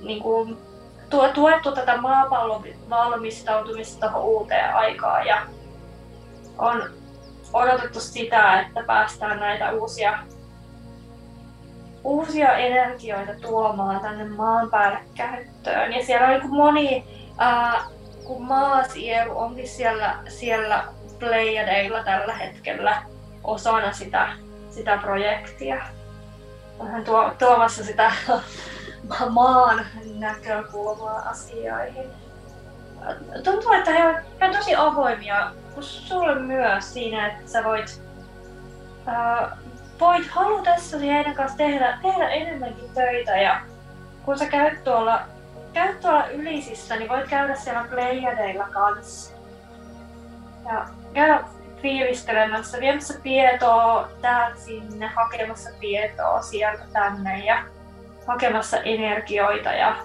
niin 0.00 0.22
kuin, 0.22 0.58
tuettu 1.34 1.72
tätä 1.72 1.96
maapallon 1.96 2.64
valmistautumista 2.90 4.18
uuteen 4.18 4.74
aikaan 4.74 5.26
ja 5.26 5.42
on 6.62 6.90
odotettu 7.52 8.00
sitä, 8.00 8.60
että 8.60 8.82
päästään 8.86 9.40
näitä 9.40 9.72
uusia, 9.72 10.18
uusia 12.04 12.56
energioita 12.56 13.32
tuomaan 13.40 14.00
tänne 14.00 14.24
maan 14.24 14.70
päälle 14.70 14.98
käyttöön. 15.14 15.92
Ja 15.92 16.06
siellä 16.06 16.26
on 16.26 16.32
niin 16.32 16.54
moni 16.54 17.04
ää, 17.38 17.84
kun 18.24 18.42
maasielu 18.42 19.38
onkin 19.38 19.68
siellä, 19.68 20.18
siellä 20.28 20.84
Plejadeilla 21.18 22.04
tällä 22.04 22.34
hetkellä 22.34 23.02
osana 23.44 23.92
sitä, 23.92 24.28
sitä 24.70 24.96
projektia. 24.96 25.82
Vähän 26.78 27.04
tuo, 27.04 27.30
tuomassa 27.38 27.84
sitä 27.84 28.12
maan 29.30 29.86
näkökulmaa 30.18 31.28
asioihin. 31.28 32.21
Tuntuu, 33.44 33.72
että 33.72 33.90
he 33.90 34.08
ovat 34.08 34.56
tosi 34.56 34.74
avoimia 34.74 35.50
sulle 35.80 36.34
myös 36.34 36.94
siinä, 36.94 37.26
että 37.26 37.50
sä 37.50 37.64
voit, 37.64 38.02
ää, 39.06 39.56
voit 40.00 40.26
halutessasi 40.30 41.08
heidän 41.08 41.34
kanssa 41.34 41.58
tehdä, 41.58 41.98
tehdä 42.02 42.28
enemmänkin 42.28 42.90
töitä 42.94 43.36
ja 43.36 43.60
kun 44.24 44.38
sä 44.38 44.46
käyt 44.46 44.84
tuolla 44.84 45.20
käy 45.72 45.94
tuolla 45.94 46.26
Ylisissä, 46.26 46.96
niin 46.96 47.08
voit 47.08 47.28
käydä 47.28 47.54
siellä 47.54 47.84
Plejadeilla 47.90 48.68
kanssa. 48.72 49.32
Ja 50.68 50.86
käydä 51.14 51.44
fiilistelemässä, 51.82 52.80
viemässä 52.80 53.20
tietoa 53.20 54.08
täältä 54.20 54.60
sinne, 54.60 55.06
hakemassa 55.06 55.70
tietoa 55.80 56.42
sieltä 56.42 56.82
tänne 56.92 57.44
ja 57.44 57.64
hakemassa 58.26 58.76
energioita 58.76 59.72
ja 59.72 59.96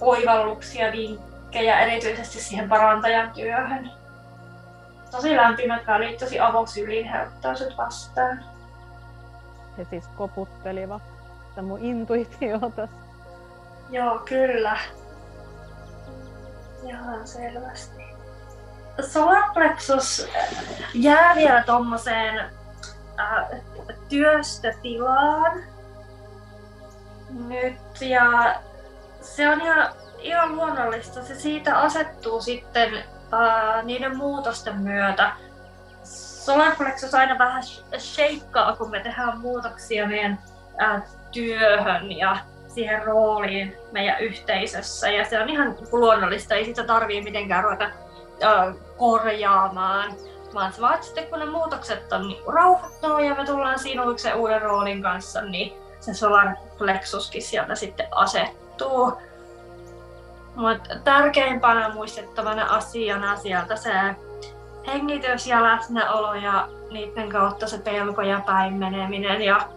oivalluksia, 0.00 0.92
vinkkejä 0.92 1.35
erityisesti 1.52 2.40
siihen 2.40 2.68
parantajan 2.68 3.30
työhön. 3.30 3.90
Tosi 5.10 5.36
lämpimät 5.36 5.86
välit, 5.86 6.18
tosi 6.18 6.40
avosylin 6.40 7.08
he 7.08 7.22
ottaa 7.22 7.54
sut 7.54 7.76
vastaan. 7.76 8.44
He 9.78 9.84
siis 9.90 10.08
koputtelivat. 10.16 11.02
Tämä 11.54 11.68
mun 11.68 11.84
intuitio 11.84 12.58
tässä 12.76 13.06
Joo, 13.90 14.18
kyllä. 14.18 14.78
Ihan 16.84 17.26
selvästi. 17.26 18.02
Solarplexus 19.00 20.28
äh, 20.36 20.54
jää 20.94 21.34
vielä 21.34 21.62
tommoseen 21.62 22.50
äh, 23.20 23.46
työstötilaan 24.08 25.62
nyt 27.30 28.00
ja 28.00 28.54
se 29.20 29.48
on 29.48 29.60
ihan, 29.60 29.92
ihan 30.26 30.56
luonnollista. 30.56 31.22
Se 31.22 31.34
siitä 31.34 31.78
asettuu 31.78 32.40
sitten 32.40 32.94
äh, 32.94 33.84
niiden 33.84 34.16
muutosten 34.16 34.76
myötä. 34.76 35.32
Solarplexus 36.44 37.14
aina 37.14 37.38
vähän 37.38 37.62
shakeaa, 37.98 38.76
kun 38.76 38.90
me 38.90 39.00
tehdään 39.00 39.38
muutoksia 39.38 40.08
meidän 40.08 40.38
äh, 40.82 41.02
työhön 41.32 42.12
ja 42.12 42.36
siihen 42.68 43.02
rooliin 43.02 43.76
meidän 43.92 44.20
yhteisössä 44.20 45.10
ja 45.10 45.24
se 45.24 45.40
on 45.40 45.48
ihan 45.48 45.76
luonnollista, 45.92 46.54
ei 46.54 46.64
sitä 46.64 46.84
tarvii 46.84 47.22
mitenkään 47.22 47.64
ruveta 47.64 47.84
äh, 47.84 48.74
korjaamaan, 48.96 50.12
vaan 50.54 50.72
se 50.72 50.80
vaan 50.80 51.02
sitten 51.02 51.26
kun 51.26 51.38
ne 51.38 51.46
muutokset 51.46 52.12
on 52.12 52.28
niin 52.28 52.42
rauhoittunut 52.54 53.24
ja 53.24 53.34
me 53.34 53.44
tullaan 53.44 53.78
sinuiksi 53.78 54.32
uuden 54.32 54.62
roolin 54.62 55.02
kanssa, 55.02 55.42
niin 55.42 55.72
se 56.00 56.14
solar 56.14 56.48
plexuskin 56.78 57.42
sieltä 57.42 57.74
sitten 57.74 58.06
asettuu. 58.10 59.12
Mutta 60.56 60.94
tärkeimpänä 61.04 61.94
muistettavana 61.94 62.64
asiana 62.64 63.36
sieltä 63.36 63.76
se 63.76 63.92
hengitys 64.86 65.46
ja 65.46 65.62
läsnäolo 65.62 66.34
ja 66.34 66.68
niiden 66.90 67.28
kautta 67.28 67.66
se 67.66 67.78
pelko 67.78 68.22
ja 68.22 68.40
päin 68.46 68.74
meneminen 68.74 69.42
ja 69.42 69.68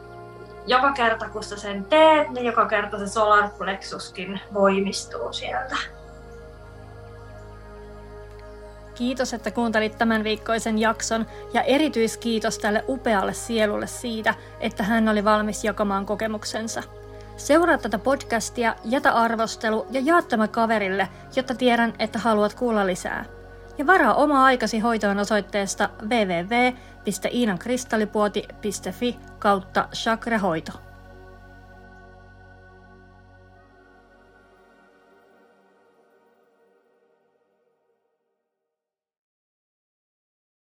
joka 0.67 0.91
kerta 0.91 1.29
kun 1.29 1.43
sä 1.43 1.57
sen 1.57 1.85
teet, 1.85 2.29
niin 2.29 2.45
joka 2.45 2.65
kerta 2.65 2.99
se 2.99 3.07
solar 3.07 3.49
plexuskin 3.57 4.41
voimistuu 4.53 5.33
sieltä. 5.33 5.75
Kiitos, 8.95 9.33
että 9.33 9.51
kuuntelit 9.51 9.97
tämän 9.97 10.23
viikkoisen 10.23 10.79
jakson 10.79 11.25
ja 11.53 11.61
erityiskiitos 11.61 12.57
tälle 12.57 12.83
upealle 12.87 13.33
sielulle 13.33 13.87
siitä, 13.87 14.33
että 14.59 14.83
hän 14.83 15.09
oli 15.09 15.25
valmis 15.25 15.63
jakamaan 15.63 16.05
kokemuksensa. 16.05 16.83
Seuraa 17.39 17.77
tätä 17.77 17.99
podcastia, 17.99 18.75
jätä 18.85 19.11
arvostelu 19.11 19.87
ja 19.91 20.01
jaa 20.03 20.21
tämä 20.21 20.47
kaverille, 20.47 21.07
jotta 21.35 21.55
tiedän, 21.55 21.93
että 21.99 22.19
haluat 22.19 22.53
kuulla 22.53 22.87
lisää. 22.87 23.25
Ja 23.77 23.87
varaa 23.87 24.13
oma 24.13 24.45
aikasi 24.45 24.79
hoitoon 24.79 25.19
osoitteesta 25.19 25.89
www 26.01 26.75
www.iinankristallipuoti.fi 27.05 29.19
kautta 29.39 29.87
chakrahoito. 29.93 30.71